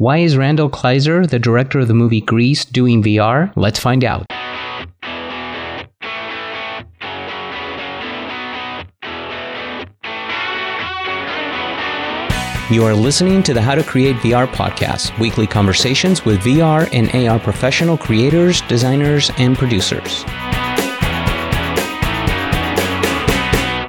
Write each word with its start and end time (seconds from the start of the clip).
Why 0.00 0.16
is 0.16 0.34
Randall 0.34 0.70
Kleiser, 0.70 1.28
the 1.28 1.38
director 1.38 1.78
of 1.78 1.86
the 1.86 1.92
movie 1.92 2.22
Grease, 2.22 2.64
doing 2.64 3.02
VR? 3.02 3.52
Let's 3.54 3.78
find 3.78 4.02
out. 4.02 4.24
You 12.70 12.82
are 12.84 12.94
listening 12.94 13.42
to 13.42 13.52
the 13.52 13.60
How 13.60 13.74
to 13.74 13.82
Create 13.82 14.16
VR 14.16 14.46
podcast, 14.46 15.18
weekly 15.18 15.46
conversations 15.46 16.24
with 16.24 16.38
VR 16.38 16.88
and 16.94 17.14
AR 17.14 17.38
professional 17.38 17.98
creators, 17.98 18.62
designers, 18.62 19.30
and 19.36 19.58
producers. 19.58 20.24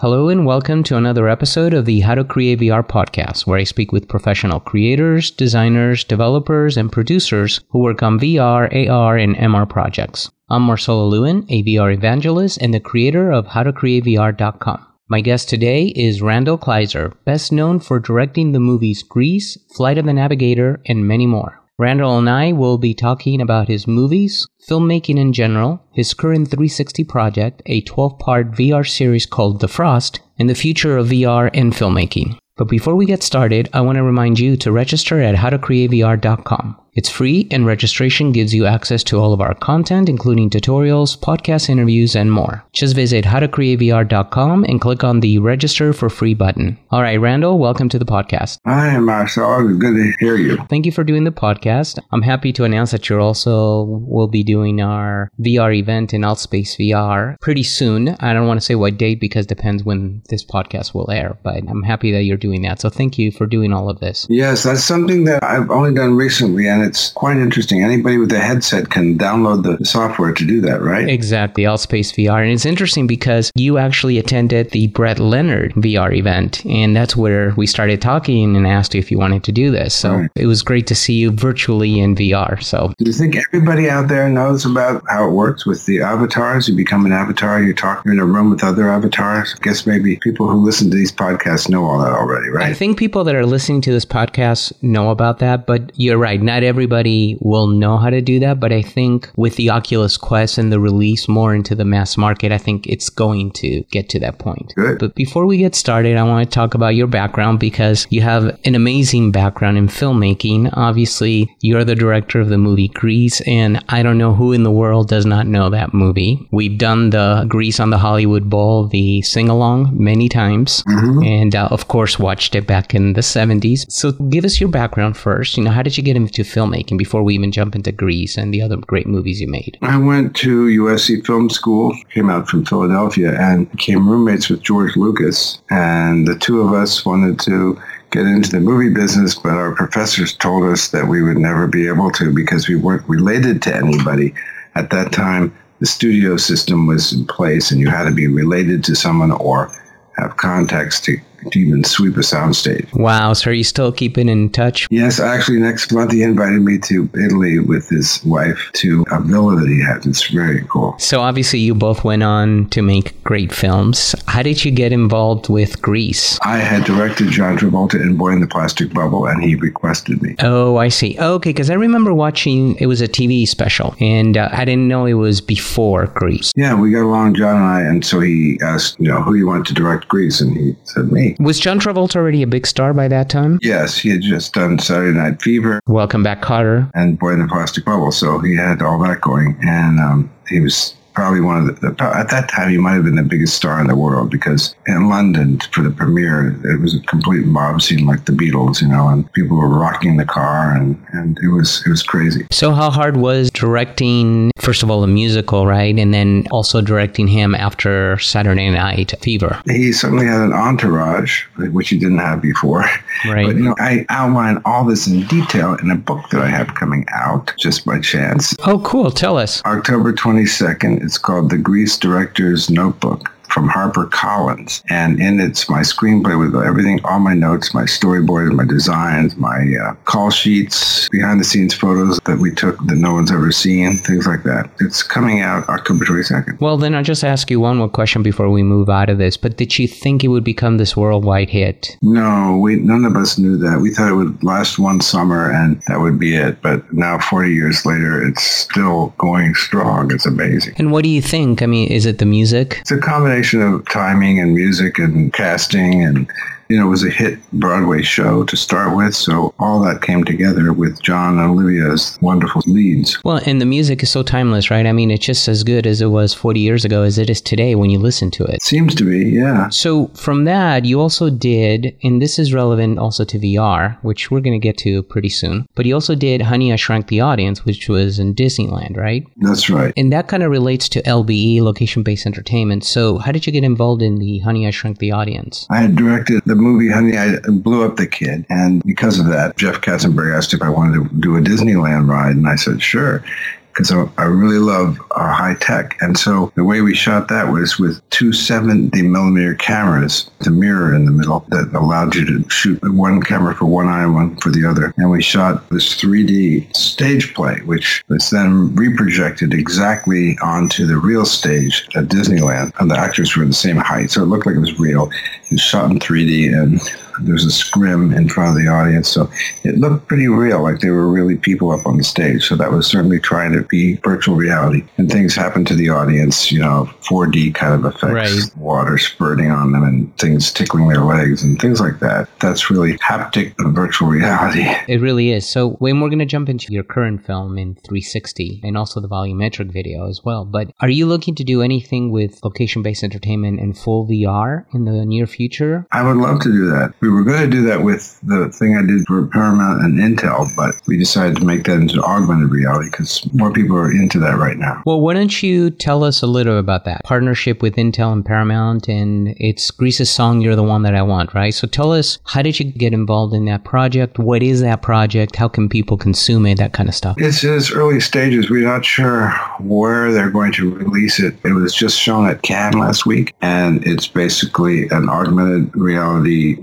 Hello 0.01 0.29
and 0.29 0.47
welcome 0.47 0.81
to 0.85 0.97
another 0.97 1.29
episode 1.29 1.75
of 1.75 1.85
the 1.85 1.99
How 1.99 2.15
to 2.15 2.23
Create 2.23 2.61
VR 2.61 2.81
podcast, 2.81 3.45
where 3.45 3.59
I 3.59 3.63
speak 3.63 3.91
with 3.91 4.07
professional 4.07 4.59
creators, 4.59 5.29
designers, 5.29 6.03
developers, 6.03 6.75
and 6.75 6.91
producers 6.91 7.61
who 7.69 7.77
work 7.77 8.01
on 8.01 8.19
VR, 8.19 8.89
AR, 8.89 9.15
and 9.15 9.35
MR 9.35 9.69
projects. 9.69 10.31
I'm 10.49 10.63
Marcelo 10.63 11.05
Lewin, 11.05 11.45
a 11.49 11.61
VR 11.61 11.93
evangelist 11.93 12.57
and 12.59 12.73
the 12.73 12.79
creator 12.79 13.31
of 13.31 13.45
HowToCreateVR.com. 13.45 14.87
My 15.07 15.21
guest 15.21 15.49
today 15.49 15.89
is 15.89 16.19
Randall 16.19 16.57
Kleiser, 16.57 17.13
best 17.23 17.51
known 17.51 17.79
for 17.79 17.99
directing 17.99 18.53
the 18.53 18.59
movies 18.59 19.03
Grease, 19.03 19.55
Flight 19.75 19.99
of 19.99 20.07
the 20.07 20.13
Navigator, 20.13 20.81
and 20.87 21.07
many 21.07 21.27
more. 21.27 21.60
Randall 21.81 22.19
and 22.19 22.29
I 22.29 22.51
will 22.51 22.77
be 22.77 22.93
talking 22.93 23.41
about 23.41 23.67
his 23.67 23.87
movies, 23.87 24.47
filmmaking 24.69 25.17
in 25.17 25.33
general, 25.33 25.81
his 25.91 26.13
current 26.13 26.47
360 26.47 27.03
project, 27.05 27.63
a 27.65 27.81
12 27.81 28.19
part 28.19 28.51
VR 28.51 28.87
series 28.87 29.25
called 29.25 29.59
Defrost, 29.59 30.19
and 30.37 30.47
the 30.47 30.53
future 30.53 30.95
of 30.95 31.07
VR 31.07 31.49
and 31.55 31.73
filmmaking. 31.73 32.37
But 32.55 32.69
before 32.69 32.93
we 32.93 33.07
get 33.07 33.23
started, 33.23 33.67
I 33.73 33.81
want 33.81 33.95
to 33.95 34.03
remind 34.03 34.37
you 34.37 34.55
to 34.57 34.71
register 34.71 35.19
at 35.21 35.33
howtocreatevr.com. 35.33 36.77
It's 36.93 37.07
free 37.07 37.47
and 37.51 37.65
registration 37.65 38.33
gives 38.33 38.53
you 38.53 38.65
access 38.65 39.01
to 39.05 39.17
all 39.17 39.31
of 39.31 39.39
our 39.39 39.53
content, 39.53 40.09
including 40.09 40.49
tutorials, 40.49 41.17
podcast 41.17 41.69
interviews, 41.69 42.17
and 42.17 42.29
more. 42.29 42.65
Just 42.73 42.97
visit 42.97 43.23
howtocreatevr.com 43.23 44.65
and 44.65 44.81
click 44.81 45.01
on 45.01 45.21
the 45.21 45.39
register 45.39 45.93
for 45.93 46.09
free 46.09 46.33
button. 46.33 46.77
All 46.89 47.01
right, 47.01 47.15
Randall, 47.15 47.59
welcome 47.59 47.87
to 47.87 47.97
the 47.97 48.03
podcast. 48.03 48.57
Hi, 48.65 48.99
Marcel. 48.99 49.69
Good 49.69 49.95
to 49.95 50.13
hear 50.19 50.35
you. 50.35 50.57
Thank 50.69 50.85
you 50.85 50.91
for 50.91 51.05
doing 51.05 51.23
the 51.23 51.31
podcast. 51.31 51.97
I'm 52.11 52.23
happy 52.23 52.51
to 52.51 52.65
announce 52.65 52.91
that 52.91 53.07
you're 53.07 53.21
also 53.21 53.83
will 53.85 54.27
be 54.27 54.43
doing 54.43 54.81
our 54.81 55.31
VR 55.39 55.73
event 55.73 56.13
in 56.13 56.23
Altspace 56.23 56.75
VR 56.77 57.39
pretty 57.39 57.63
soon. 57.63 58.17
I 58.19 58.33
don't 58.33 58.47
want 58.47 58.59
to 58.59 58.65
say 58.65 58.75
what 58.75 58.97
date 58.97 59.21
because 59.21 59.45
it 59.45 59.49
depends 59.49 59.85
when 59.85 60.23
this 60.27 60.43
podcast 60.43 60.93
will 60.93 61.09
air, 61.09 61.39
but 61.41 61.55
I'm 61.69 61.83
happy 61.83 62.11
that 62.11 62.23
you're 62.23 62.35
doing 62.35 62.63
that. 62.63 62.81
So 62.81 62.89
thank 62.89 63.17
you 63.17 63.31
for 63.31 63.45
doing 63.45 63.71
all 63.71 63.89
of 63.89 64.01
this. 64.01 64.27
Yes, 64.29 64.63
that's 64.63 64.83
something 64.83 65.23
that 65.23 65.41
I've 65.41 65.71
only 65.71 65.93
done 65.93 66.15
recently 66.17 66.67
and 66.67 66.80
it's 66.81 67.11
quite 67.11 67.37
interesting. 67.37 67.83
Anybody 67.83 68.17
with 68.17 68.31
a 68.31 68.39
headset 68.39 68.89
can 68.89 69.17
download 69.17 69.63
the 69.63 69.83
software 69.85 70.33
to 70.33 70.45
do 70.45 70.61
that, 70.61 70.81
right? 70.81 71.07
Exactly, 71.07 71.63
Altspace 71.63 72.13
VR. 72.13 72.41
And 72.41 72.51
it's 72.51 72.65
interesting 72.65 73.07
because 73.07 73.51
you 73.55 73.77
actually 73.77 74.17
attended 74.17 74.71
the 74.71 74.87
Brett 74.87 75.19
Leonard 75.19 75.73
VR 75.73 76.13
event, 76.13 76.65
and 76.65 76.95
that's 76.95 77.15
where 77.15 77.53
we 77.57 77.67
started 77.67 78.01
talking 78.01 78.55
and 78.55 78.67
asked 78.67 78.93
you 78.93 78.99
if 78.99 79.11
you 79.11 79.17
wanted 79.17 79.43
to 79.43 79.51
do 79.51 79.71
this. 79.71 79.93
So 79.93 80.13
right. 80.13 80.31
it 80.35 80.45
was 80.45 80.61
great 80.61 80.87
to 80.87 80.95
see 80.95 81.13
you 81.13 81.31
virtually 81.31 81.99
in 81.99 82.15
VR. 82.15 82.61
So 82.61 82.93
do 82.97 83.05
you 83.05 83.13
think 83.13 83.35
everybody 83.35 83.89
out 83.89 84.07
there 84.07 84.29
knows 84.29 84.65
about 84.65 85.03
how 85.09 85.27
it 85.27 85.31
works 85.31 85.65
with 85.65 85.85
the 85.85 86.01
avatars? 86.01 86.67
You 86.67 86.75
become 86.75 87.05
an 87.05 87.11
avatar, 87.11 87.61
you're 87.61 87.73
talking 87.73 88.11
in 88.11 88.19
a 88.19 88.25
room 88.25 88.49
with 88.49 88.63
other 88.63 88.89
avatars. 88.89 89.55
I 89.59 89.63
guess 89.63 89.85
maybe 89.85 90.17
people 90.17 90.49
who 90.49 90.63
listen 90.63 90.89
to 90.91 90.97
these 90.97 91.11
podcasts 91.11 91.69
know 91.69 91.85
all 91.85 91.99
that 91.99 92.11
already, 92.11 92.49
right? 92.49 92.67
I 92.67 92.73
think 92.73 92.97
people 92.97 93.23
that 93.25 93.35
are 93.35 93.45
listening 93.45 93.81
to 93.81 93.91
this 93.91 94.05
podcast 94.05 94.71
know 94.81 95.09
about 95.09 95.39
that, 95.39 95.65
but 95.65 95.91
you're 95.95 96.17
right. 96.17 96.41
Not 96.41 96.63
everybody 96.63 96.70
everybody 96.71 97.37
will 97.41 97.67
know 97.67 97.97
how 97.97 98.09
to 98.09 98.21
do 98.21 98.39
that, 98.39 98.57
but 98.61 98.71
I 98.71 98.81
think 98.81 99.29
with 99.35 99.57
the 99.57 99.69
Oculus 99.69 100.15
Quest 100.15 100.57
and 100.57 100.71
the 100.71 100.79
release 100.79 101.27
more 101.27 101.53
into 101.53 101.75
the 101.75 101.83
mass 101.83 102.15
market, 102.15 102.53
I 102.53 102.57
think 102.57 102.87
it's 102.87 103.09
going 103.09 103.51
to 103.61 103.81
get 103.91 104.07
to 104.11 104.19
that 104.21 104.39
point. 104.39 104.71
Good. 104.77 104.99
But 104.99 105.15
before 105.15 105.45
we 105.45 105.57
get 105.57 105.75
started, 105.75 106.15
I 106.15 106.23
want 106.23 106.47
to 106.47 106.55
talk 106.55 106.73
about 106.73 106.95
your 106.95 107.07
background 107.07 107.59
because 107.59 108.07
you 108.09 108.21
have 108.21 108.57
an 108.63 108.73
amazing 108.73 109.33
background 109.33 109.77
in 109.77 109.87
filmmaking. 109.87 110.69
Obviously, 110.73 111.53
you're 111.59 111.83
the 111.83 111.93
director 111.93 112.39
of 112.39 112.47
the 112.47 112.57
movie 112.57 112.87
Grease, 112.87 113.41
and 113.41 113.83
I 113.89 114.01
don't 114.01 114.17
know 114.17 114.33
who 114.33 114.53
in 114.53 114.63
the 114.63 114.71
world 114.71 115.09
does 115.09 115.25
not 115.25 115.47
know 115.47 115.69
that 115.69 115.93
movie. 115.93 116.39
We've 116.51 116.77
done 116.77 117.09
the 117.09 117.45
Grease 117.49 117.81
on 117.81 117.89
the 117.89 117.97
Hollywood 117.97 118.49
Bowl, 118.49 118.87
the 118.87 119.21
sing 119.23 119.49
along, 119.49 119.91
many 119.91 120.29
times, 120.29 120.83
mm-hmm. 120.83 121.23
and 121.23 121.53
uh, 121.53 121.67
of 121.69 121.89
course, 121.89 122.17
watched 122.17 122.55
it 122.55 122.65
back 122.65 122.95
in 122.95 123.11
the 123.11 123.21
70s. 123.21 123.91
So 123.91 124.13
give 124.13 124.45
us 124.45 124.61
your 124.61 124.69
background 124.69 125.17
first. 125.17 125.57
You 125.57 125.65
know, 125.65 125.71
how 125.71 125.83
did 125.83 125.97
you 125.97 126.03
get 126.03 126.15
into 126.15 126.45
filmmaking? 126.61 126.97
before 126.97 127.23
we 127.23 127.33
even 127.33 127.51
jump 127.51 127.75
into 127.75 127.91
Grease 127.91 128.37
and 128.37 128.53
the 128.53 128.61
other 128.61 128.77
great 128.77 129.07
movies 129.07 129.41
you 129.41 129.47
made? 129.47 129.77
I 129.81 129.97
went 129.97 130.35
to 130.37 130.67
USC 130.67 131.25
Film 131.25 131.49
School, 131.49 131.95
came 132.13 132.29
out 132.29 132.47
from 132.47 132.65
Philadelphia, 132.65 133.39
and 133.39 133.69
became 133.71 134.07
roommates 134.07 134.49
with 134.49 134.61
George 134.61 134.95
Lucas. 134.95 135.61
And 135.69 136.27
the 136.27 136.37
two 136.37 136.61
of 136.61 136.73
us 136.73 137.05
wanted 137.05 137.39
to 137.41 137.81
get 138.11 138.25
into 138.25 138.51
the 138.51 138.59
movie 138.59 138.93
business, 138.93 139.35
but 139.35 139.53
our 139.53 139.73
professors 139.73 140.35
told 140.35 140.63
us 140.65 140.89
that 140.89 141.07
we 141.07 141.23
would 141.23 141.37
never 141.37 141.65
be 141.65 141.87
able 141.87 142.11
to 142.11 142.33
because 142.33 142.67
we 142.67 142.75
weren't 142.75 143.07
related 143.09 143.61
to 143.63 143.75
anybody. 143.75 144.33
At 144.75 144.89
that 144.91 145.11
time, 145.11 145.55
the 145.79 145.85
studio 145.85 146.37
system 146.37 146.85
was 146.85 147.13
in 147.13 147.25
place, 147.25 147.71
and 147.71 147.79
you 147.79 147.89
had 147.89 148.03
to 148.03 148.11
be 148.11 148.27
related 148.27 148.83
to 148.83 148.95
someone 148.95 149.31
or 149.31 149.71
have 150.17 150.37
contacts 150.37 150.99
to 151.01 151.17
to 151.51 151.59
even 151.59 151.83
sweep 151.83 152.15
a 152.17 152.21
soundstage. 152.21 152.91
Wow. 152.93 153.33
So 153.33 153.49
are 153.49 153.53
you 153.53 153.63
still 153.63 153.91
keeping 153.91 154.29
in 154.29 154.49
touch? 154.49 154.87
Yes. 154.89 155.19
Actually, 155.19 155.59
next 155.59 155.91
month 155.91 156.11
he 156.11 156.23
invited 156.23 156.61
me 156.61 156.77
to 156.79 157.09
Italy 157.15 157.59
with 157.59 157.89
his 157.89 158.23
wife 158.23 158.69
to 158.73 159.05
a 159.11 159.19
villa 159.21 159.55
that 159.55 159.67
he 159.67 159.81
has. 159.81 160.05
It's 160.05 160.27
very 160.27 160.63
cool. 160.69 160.95
So 160.99 161.21
obviously 161.21 161.59
you 161.59 161.75
both 161.75 162.03
went 162.03 162.23
on 162.23 162.69
to 162.69 162.81
make 162.81 163.21
great 163.23 163.51
films. 163.51 164.15
How 164.27 164.43
did 164.43 164.63
you 164.63 164.71
get 164.71 164.91
involved 164.91 165.49
with 165.49 165.81
Grease? 165.81 166.39
I 166.43 166.57
had 166.57 166.83
directed 166.85 167.29
John 167.29 167.57
Travolta 167.57 167.95
in 167.95 168.17
Boy 168.17 168.29
in 168.31 168.41
the 168.41 168.47
Plastic 168.47 168.93
Bubble 168.93 169.27
and 169.27 169.43
he 169.43 169.55
requested 169.55 170.21
me. 170.21 170.35
Oh, 170.39 170.77
I 170.77 170.89
see. 170.89 171.17
Okay. 171.19 171.51
Because 171.51 171.69
I 171.69 171.75
remember 171.75 172.13
watching, 172.13 172.75
it 172.77 172.85
was 172.85 173.01
a 173.01 173.07
TV 173.07 173.47
special 173.47 173.95
and 173.99 174.37
uh, 174.37 174.49
I 174.51 174.65
didn't 174.65 174.87
know 174.87 175.05
it 175.05 175.13
was 175.13 175.41
before 175.41 176.07
Grease. 176.07 176.51
Yeah. 176.55 176.79
We 176.79 176.91
got 176.91 177.03
along, 177.03 177.35
John 177.35 177.55
and 177.55 177.65
I. 177.65 177.81
And 177.81 178.05
so 178.05 178.19
he 178.19 178.59
asked, 178.61 178.99
you 178.99 179.07
know, 179.07 179.21
who 179.21 179.35
you 179.35 179.47
want 179.47 179.67
to 179.67 179.73
direct 179.73 180.07
Grease? 180.07 180.41
And 180.41 180.55
he 180.55 180.75
said, 180.83 181.11
me. 181.11 181.30
Was 181.39 181.59
John 181.59 181.79
Travolta 181.79 182.17
already 182.17 182.43
a 182.43 182.47
big 182.47 182.67
star 182.67 182.93
by 182.93 183.07
that 183.07 183.29
time? 183.29 183.59
Yes, 183.61 183.97
he 183.97 184.09
had 184.09 184.21
just 184.21 184.53
done 184.53 184.79
Saturday 184.79 185.17
Night 185.17 185.41
Fever. 185.41 185.79
Welcome 185.87 186.23
Back, 186.23 186.41
Kotter. 186.41 186.89
And 186.93 187.17
Boy 187.17 187.33
in 187.33 187.39
the 187.39 187.47
Plastic 187.47 187.85
Bubble. 187.85 188.11
So 188.11 188.39
he 188.39 188.55
had 188.55 188.81
all 188.81 188.99
that 188.99 189.21
going. 189.21 189.57
And 189.61 189.99
um, 189.99 190.31
he 190.47 190.59
was 190.59 190.95
probably 191.13 191.41
one 191.41 191.69
of 191.69 191.79
the, 191.81 191.87
at 192.15 192.29
that 192.29 192.49
time 192.49 192.69
he 192.69 192.77
might 192.77 192.93
have 192.93 193.03
been 193.03 193.15
the 193.15 193.23
biggest 193.23 193.55
star 193.55 193.81
in 193.81 193.87
the 193.87 193.95
world 193.95 194.29
because 194.29 194.75
in 194.87 195.09
London 195.09 195.59
for 195.71 195.81
the 195.81 195.91
premiere 195.91 196.55
it 196.63 196.79
was 196.79 196.95
a 196.95 197.01
complete 197.01 197.45
mob 197.45 197.81
scene 197.81 198.05
like 198.05 198.25
the 198.25 198.31
Beatles, 198.31 198.81
you 198.81 198.87
know, 198.87 199.07
and 199.09 199.31
people 199.33 199.57
were 199.57 199.67
rocking 199.67 200.17
the 200.17 200.25
car 200.25 200.75
and, 200.75 201.01
and 201.11 201.37
it 201.39 201.49
was 201.49 201.83
it 201.85 201.89
was 201.89 202.03
crazy. 202.03 202.45
So 202.51 202.71
how 202.71 202.89
hard 202.89 203.17
was 203.17 203.51
directing 203.51 204.50
first 204.61 204.83
of 204.83 204.91
all 204.91 205.03
a 205.03 205.07
musical, 205.07 205.65
right? 205.65 205.97
And 205.97 206.13
then 206.13 206.45
also 206.51 206.81
directing 206.81 207.27
him 207.27 207.55
after 207.55 208.17
Saturday 208.19 208.69
Night 208.69 209.13
Fever. 209.21 209.61
He 209.65 209.91
certainly 209.91 210.25
had 210.25 210.41
an 210.41 210.53
entourage, 210.53 211.43
which 211.57 211.89
he 211.89 211.97
didn't 211.97 212.19
have 212.19 212.41
before. 212.41 212.85
Right. 213.25 213.45
But 213.45 213.55
you 213.55 213.63
know, 213.63 213.75
I 213.79 214.05
outline 214.09 214.61
all 214.65 214.85
this 214.85 215.07
in 215.07 215.25
detail 215.27 215.75
in 215.75 215.91
a 215.91 215.95
book 215.95 216.29
that 216.31 216.41
I 216.41 216.47
have 216.47 216.73
coming 216.75 217.05
out 217.11 217.53
just 217.59 217.85
by 217.85 217.99
chance. 217.99 218.55
Oh 218.65 218.79
cool. 218.79 219.11
Tell 219.11 219.37
us. 219.37 219.63
October 219.65 220.13
twenty 220.13 220.45
second 220.45 221.01
it's 221.01 221.17
called 221.17 221.49
The 221.49 221.57
Grease 221.57 221.97
Director's 221.97 222.69
Notebook 222.69 223.31
from 223.51 223.67
Harper 223.67 224.05
Collins. 224.05 224.83
And 224.89 225.19
in 225.19 225.39
it's 225.39 225.69
my 225.69 225.81
screenplay 225.81 226.39
with 226.39 226.55
everything, 226.63 226.99
all 227.03 227.19
my 227.19 227.33
notes, 227.33 227.73
my 227.73 227.83
storyboard, 227.83 228.53
my 228.53 228.65
designs, 228.65 229.35
my 229.35 229.75
uh, 229.81 229.93
call 230.05 230.29
sheets, 230.29 231.09
behind 231.09 231.39
the 231.39 231.43
scenes 231.43 231.73
photos 231.73 232.19
that 232.25 232.39
we 232.39 232.51
took 232.51 232.77
that 232.85 232.95
no 232.95 233.13
one's 233.13 233.31
ever 233.31 233.51
seen, 233.51 233.97
things 233.97 234.27
like 234.27 234.43
that. 234.43 234.69
It's 234.79 235.03
coming 235.03 235.41
out 235.41 235.67
October 235.69 236.05
22nd. 236.05 236.59
Well, 236.61 236.77
then 236.77 236.95
I'll 236.95 237.03
just 237.03 237.23
ask 237.23 237.49
you 237.51 237.59
one 237.59 237.77
more 237.77 237.89
question 237.89 238.23
before 238.23 238.49
we 238.49 238.63
move 238.63 238.89
out 238.89 239.09
of 239.09 239.17
this. 239.17 239.37
But 239.37 239.57
did 239.57 239.77
you 239.77 239.87
think 239.87 240.23
it 240.23 240.29
would 240.29 240.43
become 240.43 240.77
this 240.77 240.95
worldwide 240.95 241.49
hit? 241.49 241.97
No, 242.01 242.57
we 242.61 242.77
none 242.77 243.05
of 243.05 243.15
us 243.15 243.37
knew 243.37 243.57
that. 243.57 243.81
We 243.81 243.93
thought 243.93 244.11
it 244.11 244.15
would 244.15 244.43
last 244.43 244.79
one 244.79 245.01
summer 245.01 245.51
and 245.51 245.81
that 245.87 245.99
would 245.99 246.19
be 246.19 246.35
it. 246.35 246.61
But 246.61 246.91
now, 246.93 247.19
40 247.19 247.53
years 247.53 247.85
later, 247.85 248.25
it's 248.25 248.43
still 248.43 249.13
going 249.17 249.53
strong. 249.55 250.11
It's 250.11 250.25
amazing. 250.25 250.75
And 250.77 250.91
what 250.91 251.03
do 251.03 251.09
you 251.09 251.21
think? 251.21 251.61
I 251.61 251.65
mean, 251.65 251.89
is 251.91 252.05
it 252.05 252.19
the 252.19 252.25
music? 252.25 252.77
It's 252.81 252.91
a 252.91 252.97
combination 252.97 253.40
combination 253.41 253.61
of 253.73 253.87
timing 253.89 254.39
and 254.39 254.53
music 254.53 254.99
and 254.99 255.33
casting 255.33 256.03
and 256.03 256.29
you 256.71 256.77
know, 256.77 256.87
it 256.87 256.89
was 256.89 257.03
a 257.03 257.09
hit 257.09 257.37
Broadway 257.51 258.01
show 258.01 258.45
to 258.45 258.55
start 258.55 258.95
with. 258.95 259.13
So 259.13 259.53
all 259.59 259.81
that 259.81 260.01
came 260.01 260.23
together 260.23 260.71
with 260.71 261.01
John 261.01 261.37
and 261.37 261.51
Olivia's 261.51 262.17
wonderful 262.21 262.61
leads. 262.65 263.21
Well, 263.25 263.41
and 263.45 263.59
the 263.59 263.65
music 263.65 264.01
is 264.03 264.09
so 264.09 264.23
timeless, 264.23 264.71
right? 264.71 264.85
I 264.85 264.93
mean, 264.93 265.11
it's 265.11 265.25
just 265.25 265.49
as 265.49 265.65
good 265.65 265.85
as 265.85 265.99
it 265.99 266.07
was 266.07 266.33
40 266.33 266.61
years 266.61 266.85
ago 266.85 267.03
as 267.03 267.17
it 267.17 267.29
is 267.29 267.41
today 267.41 267.75
when 267.75 267.89
you 267.89 267.99
listen 267.99 268.31
to 268.31 268.45
it. 268.45 268.61
Seems 268.61 268.95
to 268.95 269.03
be, 269.03 269.31
yeah. 269.31 269.67
So 269.67 270.07
from 270.15 270.45
that, 270.45 270.85
you 270.85 271.01
also 271.01 271.29
did, 271.29 271.93
and 272.03 272.21
this 272.21 272.39
is 272.39 272.53
relevant 272.53 272.99
also 272.99 273.25
to 273.25 273.37
VR, 273.37 274.01
which 274.01 274.31
we're 274.31 274.39
going 274.39 274.59
to 274.59 274.65
get 274.65 274.77
to 274.77 275.03
pretty 275.03 275.29
soon, 275.29 275.67
but 275.75 275.85
you 275.85 275.93
also 275.93 276.15
did 276.15 276.43
Honey, 276.43 276.71
I 276.71 276.77
Shrunk 276.77 277.07
the 277.07 277.19
Audience, 277.19 277.65
which 277.65 277.89
was 277.89 278.17
in 278.17 278.33
Disneyland, 278.33 278.95
right? 278.95 279.27
That's 279.41 279.69
right. 279.69 279.93
And 279.97 280.13
that 280.13 280.29
kind 280.29 280.41
of 280.41 280.49
relates 280.49 280.87
to 280.89 281.01
LBE, 281.01 281.59
location 281.59 282.01
based 282.01 282.25
entertainment. 282.25 282.85
So 282.85 283.17
how 283.17 283.33
did 283.33 283.45
you 283.45 283.51
get 283.51 283.65
involved 283.65 284.01
in 284.01 284.19
the 284.19 284.39
Honey, 284.39 284.65
I 284.65 284.71
Shrunk 284.71 284.99
the 284.99 285.11
Audience? 285.11 285.67
I 285.69 285.79
had 285.79 285.97
directed 285.97 286.43
the 286.45 286.60
movie 286.61 286.89
Honey, 286.89 287.17
I 287.17 287.39
Blew 287.49 287.83
Up 287.83 287.97
the 287.97 288.07
Kid. 288.07 288.45
And 288.49 288.81
because 288.83 289.19
of 289.19 289.25
that, 289.27 289.57
Jeff 289.57 289.81
Katzenberg 289.81 290.35
asked 290.35 290.53
if 290.53 290.61
I 290.61 290.69
wanted 290.69 291.09
to 291.09 291.15
do 291.15 291.35
a 291.35 291.41
Disneyland 291.41 292.07
ride. 292.07 292.35
And 292.35 292.47
I 292.47 292.55
said, 292.55 292.81
sure 292.81 293.23
because 293.73 293.91
I, 293.91 294.23
really 294.23 294.59
love 294.59 294.97
high 295.11 295.55
tech. 295.59 295.97
And 296.01 296.17
so 296.17 296.51
the 296.55 296.63
way 296.63 296.81
we 296.81 296.95
shot 296.95 297.27
that 297.29 297.51
was 297.51 297.79
with 297.79 298.01
two 298.09 298.33
70 298.33 299.01
millimeter 299.01 299.55
cameras, 299.55 300.29
the 300.39 300.51
mirror 300.51 300.93
in 300.93 301.05
the 301.05 301.11
middle 301.11 301.45
that 301.49 301.71
allowed 301.73 302.15
you 302.15 302.25
to 302.25 302.49
shoot 302.49 302.79
one 302.83 303.21
camera 303.21 303.55
for 303.55 303.65
one 303.65 303.87
eye 303.87 304.03
and 304.03 304.13
one 304.13 304.35
for 304.37 304.49
the 304.49 304.65
other. 304.65 304.93
And 304.97 305.11
we 305.11 305.21
shot 305.21 305.69
this 305.69 305.95
3D 305.95 306.75
stage 306.75 307.33
play, 307.33 307.59
which 307.65 308.03
was 308.07 308.29
then 308.29 308.69
reprojected 308.75 309.53
exactly 309.53 310.37
onto 310.41 310.85
the 310.85 310.97
real 310.97 311.25
stage 311.25 311.87
at 311.95 312.05
Disneyland. 312.05 312.71
And 312.79 312.89
the 312.89 312.97
actors 312.97 313.35
were 313.35 313.45
the 313.45 313.53
same 313.53 313.77
height, 313.77 314.11
so 314.11 314.23
it 314.23 314.27
looked 314.27 314.45
like 314.45 314.55
it 314.55 314.59
was 314.59 314.79
real. 314.79 315.09
It 315.45 315.51
was 315.51 315.61
shot 315.61 315.91
in 315.91 315.99
3D 315.99 316.53
and 316.53 316.81
there's 317.25 317.45
a 317.45 317.51
scrim 317.51 318.13
in 318.13 318.27
front 318.29 318.55
of 318.55 318.63
the 318.63 318.69
audience. 318.69 319.09
So 319.09 319.29
it 319.63 319.77
looked 319.77 320.07
pretty 320.07 320.27
real, 320.27 320.61
like 320.61 320.79
there 320.79 320.93
were 320.93 321.07
really 321.07 321.37
people 321.37 321.71
up 321.71 321.85
on 321.85 321.97
the 321.97 322.03
stage. 322.03 322.47
So 322.47 322.55
that 322.55 322.71
was 322.71 322.87
certainly 322.87 323.19
trying 323.19 323.53
to 323.53 323.63
be 323.63 323.95
virtual 323.97 324.35
reality. 324.35 324.83
And 324.97 325.11
things 325.11 325.35
happened 325.35 325.67
to 325.67 325.75
the 325.75 325.89
audience, 325.89 326.51
you 326.51 326.59
know, 326.59 326.89
4D 327.01 327.53
kind 327.55 327.73
of 327.73 327.85
effects, 327.85 328.11
right. 328.11 328.57
water 328.57 328.97
spurting 328.97 329.51
on 329.51 329.71
them 329.71 329.83
and 329.83 330.17
things 330.17 330.51
tickling 330.51 330.87
their 330.87 331.03
legs 331.03 331.43
and 331.43 331.59
things 331.59 331.79
like 331.79 331.99
that. 331.99 332.27
That's 332.39 332.69
really 332.69 332.97
haptic 332.97 333.53
virtual 333.73 334.07
reality. 334.07 334.65
It 334.87 334.99
really 334.99 335.31
is. 335.31 335.47
So 335.47 335.77
Wayne, 335.79 336.01
we're 336.01 336.09
going 336.09 336.19
to 336.19 336.25
jump 336.25 336.49
into 336.49 336.73
your 336.73 336.83
current 336.83 337.25
film 337.25 337.57
in 337.57 337.75
360 337.75 338.61
and 338.63 338.77
also 338.77 338.99
the 338.99 339.07
volumetric 339.07 339.71
video 339.71 340.07
as 340.07 340.21
well. 340.23 340.43
But 340.43 340.73
are 340.81 340.89
you 340.89 341.05
looking 341.05 341.35
to 341.35 341.43
do 341.43 341.61
anything 341.61 342.11
with 342.11 342.43
location-based 342.43 343.03
entertainment 343.03 343.59
and 343.59 343.77
full 343.77 344.05
VR 344.07 344.65
in 344.73 344.85
the 344.85 345.05
near 345.05 345.27
future? 345.27 345.85
I 345.91 346.03
would 346.03 346.17
love 346.17 346.41
to 346.41 346.51
do 346.51 346.67
that. 346.71 346.93
We 346.99 347.09
were 347.11 347.23
going 347.23 347.41
to 347.41 347.47
do 347.49 347.63
that 347.63 347.83
with 347.83 348.19
the 348.23 348.49
thing 348.49 348.77
I 348.77 348.85
did 348.85 349.05
for 349.05 349.25
Paramount 349.27 349.81
and 349.83 349.99
Intel, 349.99 350.49
but 350.55 350.75
we 350.87 350.97
decided 350.97 351.37
to 351.37 351.45
make 351.45 351.65
that 351.65 351.79
into 351.79 352.01
augmented 352.01 352.51
reality 352.51 352.89
because 352.89 353.31
more 353.33 353.51
people 353.51 353.77
are 353.77 353.91
into 353.91 354.19
that 354.19 354.37
right 354.37 354.57
now. 354.57 354.81
Well, 354.85 355.01
why 355.01 355.13
don't 355.13 355.41
you 355.43 355.69
tell 355.69 356.03
us 356.03 356.21
a 356.21 356.27
little 356.27 356.57
about 356.57 356.85
that 356.85 357.03
partnership 357.03 357.61
with 357.61 357.75
Intel 357.75 358.13
and 358.13 358.25
Paramount? 358.25 358.87
And 358.87 359.35
it's 359.37 359.71
Grease's 359.71 360.09
song, 360.09 360.41
You're 360.41 360.55
the 360.55 360.63
One 360.63 360.83
That 360.83 360.95
I 360.95 361.01
Want, 361.01 361.33
right? 361.33 361.53
So 361.53 361.67
tell 361.67 361.91
us, 361.91 362.19
how 362.25 362.41
did 362.41 362.59
you 362.59 362.65
get 362.65 362.93
involved 362.93 363.33
in 363.33 363.45
that 363.45 363.63
project? 363.63 364.19
What 364.19 364.43
is 364.43 364.61
that 364.61 364.81
project? 364.81 365.35
How 365.35 365.47
can 365.47 365.69
people 365.69 365.97
consume 365.97 366.45
it? 366.45 366.57
That 366.57 366.73
kind 366.73 366.89
of 366.89 366.95
stuff. 366.95 367.15
It's 367.19 367.43
in 367.43 367.53
its 367.53 367.71
early 367.71 367.99
stages. 367.99 368.49
We're 368.49 368.67
not 368.67 368.85
sure 368.85 369.29
where 369.59 370.11
they're 370.11 370.31
going 370.31 370.51
to 370.53 370.73
release 370.75 371.19
it. 371.19 371.35
It 371.43 371.53
was 371.53 371.73
just 371.73 371.99
shown 371.99 372.27
at 372.27 372.41
Cannes 372.41 372.77
last 372.77 373.05
week, 373.05 373.33
and 373.41 373.85
it's 373.85 374.07
basically 374.07 374.87
an 374.89 375.09
augmented 375.09 375.75
reality. 375.75 376.57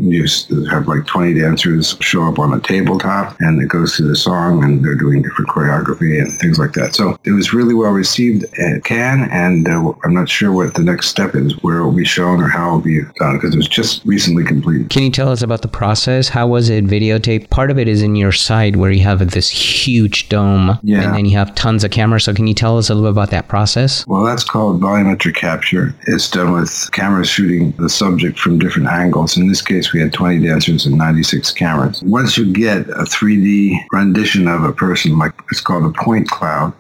You 0.49 0.65
have 0.67 0.89
like 0.89 1.07
20 1.07 1.35
dancers 1.35 1.97
show 2.01 2.25
up 2.25 2.39
on 2.39 2.53
a 2.53 2.61
tabletop 2.61 3.37
and 3.41 3.61
it 3.63 3.69
goes 3.69 3.97
through 3.97 4.09
the 4.09 4.17
song 4.17 4.63
and 4.65 4.85
they're 4.85 4.95
doing 4.95 5.23
different 5.23 5.51
choreography 5.51 6.21
and 6.21 6.33
things 6.39 6.59
like 6.59 6.73
that. 6.73 6.95
So 6.95 7.19
it 7.25 7.33
was 7.33 7.53
really 7.53 7.75
well 7.75 7.93
received 7.93 8.45
at 8.59 8.85
Cannes 8.85 9.29
and 9.31 9.69
uh, 9.69 9.93
I'm 10.05 10.15
not 10.15 10.29
sure 10.29 10.53
what 10.53 10.75
the 10.75 10.83
next 10.83 11.09
step 11.09 11.35
is, 11.35 11.53
where 11.63 11.79
it 11.79 11.85
will 11.85 11.93
be 11.93 12.05
shown 12.05 12.41
or 12.41 12.49
how 12.49 12.71
it 12.71 12.73
will 12.73 12.81
be 12.81 13.01
done 13.19 13.37
because 13.37 13.55
it 13.55 13.59
was 13.59 13.69
just 13.69 14.05
recently 14.05 14.45
completed. 14.45 14.91
Can 14.91 15.03
you 15.03 15.11
tell 15.11 15.31
us 15.31 15.43
about 15.43 15.63
the 15.63 15.69
process? 15.69 16.29
How 16.29 16.47
was 16.47 16.69
it 16.69 16.87
videotaped? 16.87 17.51
Part 17.51 17.71
of 17.71 17.79
it 17.79 17.89
is 17.89 18.03
in 18.03 18.17
your 18.17 18.33
site 18.33 18.77
where 18.77 18.91
you 18.91 19.03
have 19.05 19.31
this 19.31 19.49
huge 19.49 20.29
dome 20.29 20.79
yeah. 20.83 21.03
and 21.03 21.15
then 21.15 21.27
you 21.27 21.37
have 21.37 21.55
tons 21.55 21.85
of 21.85 21.91
cameras. 21.91 22.25
So 22.25 22.35
can 22.35 22.47
you 22.47 22.55
tell 22.55 22.79
us 22.79 22.91
a 22.91 22.95
little 22.95 23.11
bit 23.11 23.13
about 23.13 23.31
that 23.31 23.49
process? 23.49 24.07
Well, 24.07 24.25
that's 24.25 24.45
called 24.45 24.81
volumetric 24.81 25.35
capture. 25.35 25.95
It's 26.07 26.31
done 26.31 26.53
with 26.53 26.91
cameras 26.93 27.29
shooting 27.29 27.73
the 27.73 27.89
subject 27.89 28.39
from 28.39 28.59
different 28.59 28.89
angles. 28.89 29.37
In 29.37 29.49
this 29.49 29.63
case, 29.63 29.93
we 29.93 30.01
had 30.01 30.13
20 30.19 30.45
dancers 30.45 30.85
and 30.85 30.99
96 30.99 31.53
cameras. 31.53 32.03
Once 32.03 32.37
you 32.37 32.53
get 32.53 32.81
a 32.89 33.05
3D 33.05 33.87
rendition 33.93 34.49
of 34.49 34.65
a 34.65 34.73
person, 34.73 35.17
like 35.17 35.33
it's 35.49 35.61
called 35.61 35.85
a 35.85 36.03
point 36.03 36.29
cloud, 36.29 36.73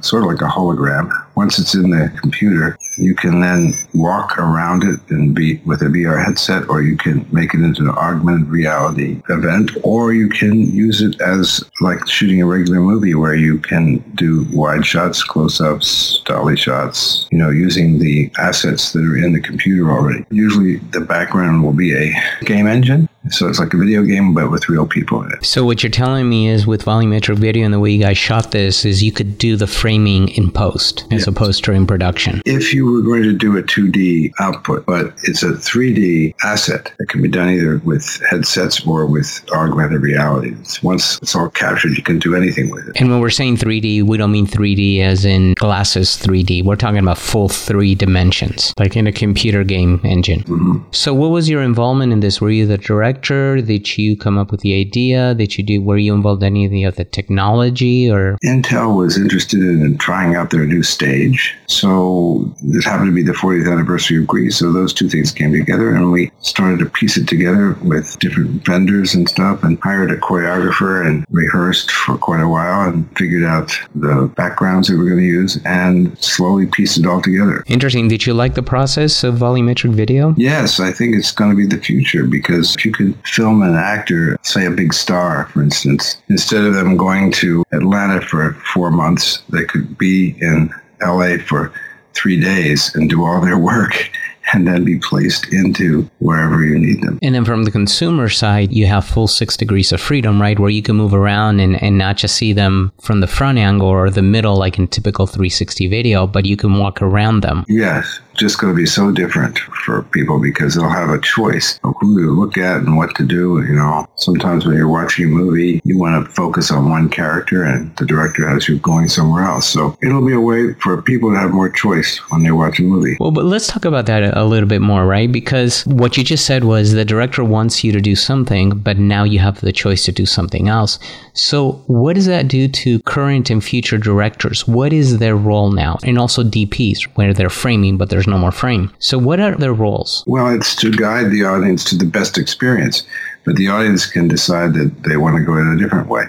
sort 0.00 0.22
of 0.22 0.28
like 0.28 0.40
a 0.40 0.52
hologram. 0.52 1.10
Once 1.34 1.58
it's 1.58 1.74
in 1.74 1.90
the 1.90 2.10
computer, 2.20 2.76
you 2.96 3.14
can 3.14 3.40
then 3.40 3.72
walk 3.94 4.38
around 4.38 4.84
it 4.84 5.00
and 5.10 5.34
be 5.34 5.56
with 5.66 5.82
a 5.82 5.86
VR 5.86 6.24
headset, 6.24 6.68
or 6.68 6.82
you 6.82 6.96
can 6.96 7.26
make 7.30 7.54
it 7.54 7.60
into 7.60 7.82
an 7.82 7.90
augmented 7.90 8.48
reality 8.48 9.20
event, 9.28 9.70
or 9.82 10.12
you 10.12 10.28
can 10.28 10.70
use 10.72 11.02
it 11.02 11.20
as 11.20 11.62
like 11.80 12.06
shooting 12.08 12.40
a 12.40 12.46
regular 12.46 12.80
movie 12.80 13.14
where 13.14 13.34
you 13.34 13.58
can 13.58 13.98
do 14.14 14.46
wide 14.52 14.86
shots, 14.86 15.22
close-ups, 15.22 16.22
dolly 16.24 16.56
shots, 16.56 17.26
you 17.30 17.38
know, 17.38 17.50
using 17.50 17.98
the 17.98 18.30
assets 18.38 18.92
that 18.92 19.04
are 19.04 19.16
in 19.16 19.32
the 19.32 19.40
computer 19.40 19.90
already. 19.90 20.24
Usually 20.30 20.76
the 20.76 21.00
background 21.00 21.62
will 21.62 21.72
be 21.72 21.94
a 21.94 22.44
game 22.44 22.66
engine 22.66 23.08
so 23.30 23.48
it's 23.48 23.58
like 23.58 23.74
a 23.74 23.76
video 23.76 24.02
game, 24.02 24.34
but 24.34 24.50
with 24.50 24.68
real 24.68 24.86
people 24.86 25.22
in 25.22 25.32
it. 25.32 25.44
So 25.44 25.64
what 25.64 25.82
you're 25.82 25.90
telling 25.90 26.28
me 26.28 26.48
is 26.48 26.66
with 26.66 26.84
volumetric 26.84 27.36
video 27.38 27.64
and 27.64 27.74
the 27.74 27.80
way 27.80 27.90
you 27.90 28.00
guys 28.00 28.18
shot 28.18 28.52
this 28.52 28.84
is 28.84 29.02
you 29.02 29.12
could 29.12 29.38
do 29.38 29.56
the 29.56 29.66
framing 29.66 30.28
in 30.28 30.50
post 30.50 31.04
as 31.10 31.20
yes. 31.20 31.26
opposed 31.26 31.64
to 31.64 31.72
in 31.72 31.86
production. 31.86 32.42
If 32.44 32.72
you 32.72 32.90
were 32.90 33.02
going 33.02 33.22
to 33.22 33.32
do 33.32 33.56
a 33.56 33.62
2D 33.62 34.32
output, 34.38 34.86
but 34.86 35.14
it's 35.24 35.42
a 35.42 35.52
3D 35.52 36.34
asset 36.42 36.92
that 36.98 37.08
can 37.08 37.22
be 37.22 37.28
done 37.28 37.50
either 37.50 37.78
with 37.78 38.22
headsets 38.30 38.86
or 38.86 39.06
with 39.06 39.44
augmented 39.52 40.00
reality. 40.02 40.54
Once 40.82 41.18
it's 41.18 41.34
all 41.34 41.50
captured, 41.50 41.96
you 41.96 42.02
can 42.02 42.18
do 42.18 42.34
anything 42.34 42.70
with 42.70 42.88
it. 42.88 43.00
And 43.00 43.10
when 43.10 43.20
we're 43.20 43.30
saying 43.30 43.56
3D, 43.56 44.02
we 44.02 44.16
don't 44.16 44.32
mean 44.32 44.46
3D 44.46 45.00
as 45.00 45.24
in 45.24 45.54
glasses 45.54 46.16
3D. 46.16 46.64
We're 46.64 46.76
talking 46.76 46.98
about 46.98 47.18
full 47.18 47.48
three 47.48 47.94
dimensions, 47.94 48.72
like 48.78 48.96
in 48.96 49.06
a 49.06 49.12
computer 49.12 49.64
game 49.64 50.00
engine. 50.04 50.40
Mm-hmm. 50.44 50.78
So 50.92 51.14
what 51.14 51.30
was 51.30 51.48
your 51.48 51.62
involvement 51.62 52.12
in 52.12 52.20
this? 52.20 52.40
Were 52.40 52.50
you 52.50 52.66
the 52.66 52.78
director? 52.78 53.15
Director? 53.16 53.62
Did 53.62 53.96
you 53.96 54.16
come 54.16 54.36
up 54.36 54.50
with 54.50 54.60
the 54.60 54.78
idea? 54.78 55.34
Did 55.34 55.56
you 55.56 55.64
do? 55.64 55.82
Were 55.82 55.96
you 55.96 56.14
involved 56.14 56.42
in 56.42 56.56
any 56.56 56.84
of 56.84 56.96
the 56.96 57.04
technology 57.04 58.10
or? 58.10 58.36
Intel 58.44 58.96
was 58.96 59.16
interested 59.16 59.60
in 59.60 59.96
trying 59.98 60.34
out 60.34 60.50
their 60.50 60.66
new 60.66 60.82
stage, 60.82 61.56
so 61.66 62.54
this 62.62 62.84
happened 62.84 63.08
to 63.08 63.14
be 63.14 63.22
the 63.22 63.32
40th 63.32 63.72
anniversary 63.72 64.18
of 64.18 64.26
Grease. 64.26 64.58
So 64.58 64.70
those 64.70 64.92
two 64.92 65.08
things 65.08 65.32
came 65.32 65.52
together, 65.52 65.94
and 65.94 66.12
we 66.12 66.30
started 66.40 66.78
to 66.80 66.86
piece 66.86 67.16
it 67.16 67.26
together 67.26 67.76
with 67.82 68.18
different 68.18 68.64
vendors 68.66 69.14
and 69.14 69.28
stuff, 69.28 69.62
and 69.62 69.78
hired 69.80 70.10
a 70.10 70.16
choreographer 70.16 71.06
and 71.06 71.24
rehearsed 71.30 71.90
for 71.90 72.18
quite 72.18 72.42
a 72.42 72.48
while, 72.48 72.88
and 72.88 73.08
figured 73.16 73.44
out 73.44 73.72
the 73.94 74.30
backgrounds 74.36 74.88
that 74.88 74.98
we 74.98 75.06
are 75.06 75.10
going 75.10 75.20
to 75.20 75.26
use, 75.26 75.58
and 75.64 76.18
slowly 76.22 76.66
pieced 76.66 76.98
it 76.98 77.06
all 77.06 77.22
together. 77.22 77.64
Interesting. 77.66 78.08
Did 78.08 78.26
you 78.26 78.34
like 78.34 78.54
the 78.54 78.62
process 78.62 79.24
of 79.24 79.36
volumetric 79.36 79.94
video? 79.94 80.34
Yes, 80.36 80.80
I 80.80 80.92
think 80.92 81.16
it's 81.16 81.32
going 81.32 81.50
to 81.50 81.56
be 81.56 81.66
the 81.66 81.82
future 81.82 82.24
because 82.24 82.76
if 82.76 82.84
you 82.84 82.92
could 83.14 83.26
film 83.26 83.62
an 83.62 83.74
actor, 83.74 84.36
say 84.42 84.66
a 84.66 84.70
big 84.70 84.92
star, 84.92 85.46
for 85.46 85.62
instance, 85.62 86.20
instead 86.28 86.64
of 86.64 86.74
them 86.74 86.96
going 86.96 87.32
to 87.32 87.64
Atlanta 87.72 88.20
for 88.20 88.52
four 88.74 88.90
months, 88.90 89.42
they 89.50 89.64
could 89.64 89.96
be 89.98 90.36
in 90.40 90.72
LA 91.00 91.36
for 91.38 91.72
three 92.14 92.40
days 92.40 92.94
and 92.94 93.10
do 93.10 93.24
all 93.24 93.40
their 93.40 93.58
work 93.58 94.10
and 94.52 94.66
then 94.66 94.84
be 94.84 94.98
placed 94.98 95.52
into 95.52 96.08
wherever 96.18 96.64
you 96.64 96.78
need 96.78 97.02
them. 97.02 97.18
And 97.22 97.34
then 97.34 97.44
from 97.44 97.64
the 97.64 97.70
consumer 97.70 98.28
side, 98.28 98.72
you 98.72 98.86
have 98.86 99.04
full 99.04 99.28
six 99.28 99.56
degrees 99.56 99.92
of 99.92 100.00
freedom, 100.00 100.40
right? 100.40 100.58
Where 100.58 100.70
you 100.70 100.82
can 100.82 100.96
move 100.96 101.14
around 101.14 101.60
and, 101.60 101.80
and 101.82 101.98
not 101.98 102.16
just 102.16 102.36
see 102.36 102.52
them 102.52 102.92
from 103.00 103.20
the 103.20 103.26
front 103.26 103.58
angle 103.58 103.88
or 103.88 104.10
the 104.10 104.22
middle, 104.22 104.56
like 104.56 104.78
in 104.78 104.88
typical 104.88 105.26
360 105.26 105.88
video, 105.88 106.26
but 106.26 106.44
you 106.44 106.56
can 106.56 106.78
walk 106.78 107.02
around 107.02 107.40
them. 107.42 107.64
Yes 107.68 108.20
just 108.36 108.58
going 108.58 108.72
to 108.72 108.76
be 108.76 108.86
so 108.86 109.10
different 109.10 109.58
for 109.58 110.02
people 110.02 110.40
because 110.40 110.74
they'll 110.74 110.88
have 110.88 111.10
a 111.10 111.20
choice 111.20 111.80
of 111.84 111.94
who 112.00 112.20
to 112.20 112.30
look 112.30 112.58
at 112.58 112.76
and 112.78 112.96
what 112.96 113.14
to 113.16 113.24
do. 113.24 113.62
You 113.66 113.74
know, 113.74 114.06
sometimes 114.16 114.66
when 114.66 114.76
you're 114.76 114.88
watching 114.88 115.26
a 115.26 115.28
movie, 115.28 115.80
you 115.84 115.98
want 115.98 116.24
to 116.24 116.32
focus 116.32 116.70
on 116.70 116.90
one 116.90 117.08
character 117.08 117.64
and 117.64 117.94
the 117.96 118.04
director 118.04 118.48
has 118.48 118.68
you 118.68 118.78
going 118.78 119.08
somewhere 119.08 119.44
else. 119.44 119.66
So 119.68 119.96
it'll 120.02 120.24
be 120.24 120.34
a 120.34 120.40
way 120.40 120.74
for 120.74 121.00
people 121.02 121.32
to 121.32 121.38
have 121.38 121.52
more 121.52 121.70
choice 121.70 122.18
when 122.30 122.42
they 122.42 122.50
watch 122.50 122.78
a 122.78 122.82
movie. 122.82 123.16
Well, 123.18 123.30
but 123.30 123.44
let's 123.44 123.66
talk 123.66 123.84
about 123.84 124.06
that 124.06 124.35
a 124.36 124.44
little 124.44 124.68
bit 124.68 124.82
more, 124.82 125.06
right? 125.06 125.30
Because 125.30 125.82
what 125.86 126.16
you 126.16 126.24
just 126.24 126.44
said 126.44 126.64
was 126.64 126.92
the 126.92 127.04
director 127.04 127.42
wants 127.42 127.82
you 127.82 127.92
to 127.92 128.00
do 128.00 128.14
something, 128.14 128.70
but 128.70 128.98
now 128.98 129.24
you 129.24 129.38
have 129.38 129.60
the 129.60 129.72
choice 129.72 130.04
to 130.04 130.12
do 130.12 130.26
something 130.26 130.68
else. 130.68 130.98
So, 131.32 131.72
what 131.86 132.14
does 132.14 132.26
that 132.26 132.48
do 132.48 132.68
to 132.68 133.00
current 133.00 133.50
and 133.50 133.64
future 133.64 133.98
directors? 133.98 134.68
What 134.68 134.92
is 134.92 135.18
their 135.18 135.36
role 135.36 135.70
now? 135.70 135.98
And 136.04 136.18
also 136.18 136.42
DPs, 136.42 137.04
where 137.14 137.32
they're 137.32 137.50
framing, 137.50 137.96
but 137.96 138.10
there's 138.10 138.26
no 138.26 138.38
more 138.38 138.52
frame. 138.52 138.92
So, 138.98 139.18
what 139.18 139.40
are 139.40 139.56
their 139.56 139.74
roles? 139.74 140.22
Well, 140.26 140.54
it's 140.54 140.74
to 140.76 140.90
guide 140.90 141.30
the 141.30 141.44
audience 141.44 141.84
to 141.84 141.96
the 141.96 142.04
best 142.04 142.38
experience, 142.38 143.06
but 143.44 143.56
the 143.56 143.68
audience 143.68 144.06
can 144.06 144.28
decide 144.28 144.74
that 144.74 144.92
they 145.04 145.16
want 145.16 145.36
to 145.36 145.44
go 145.44 145.56
in 145.56 145.68
a 145.68 145.78
different 145.78 146.08
way. 146.08 146.24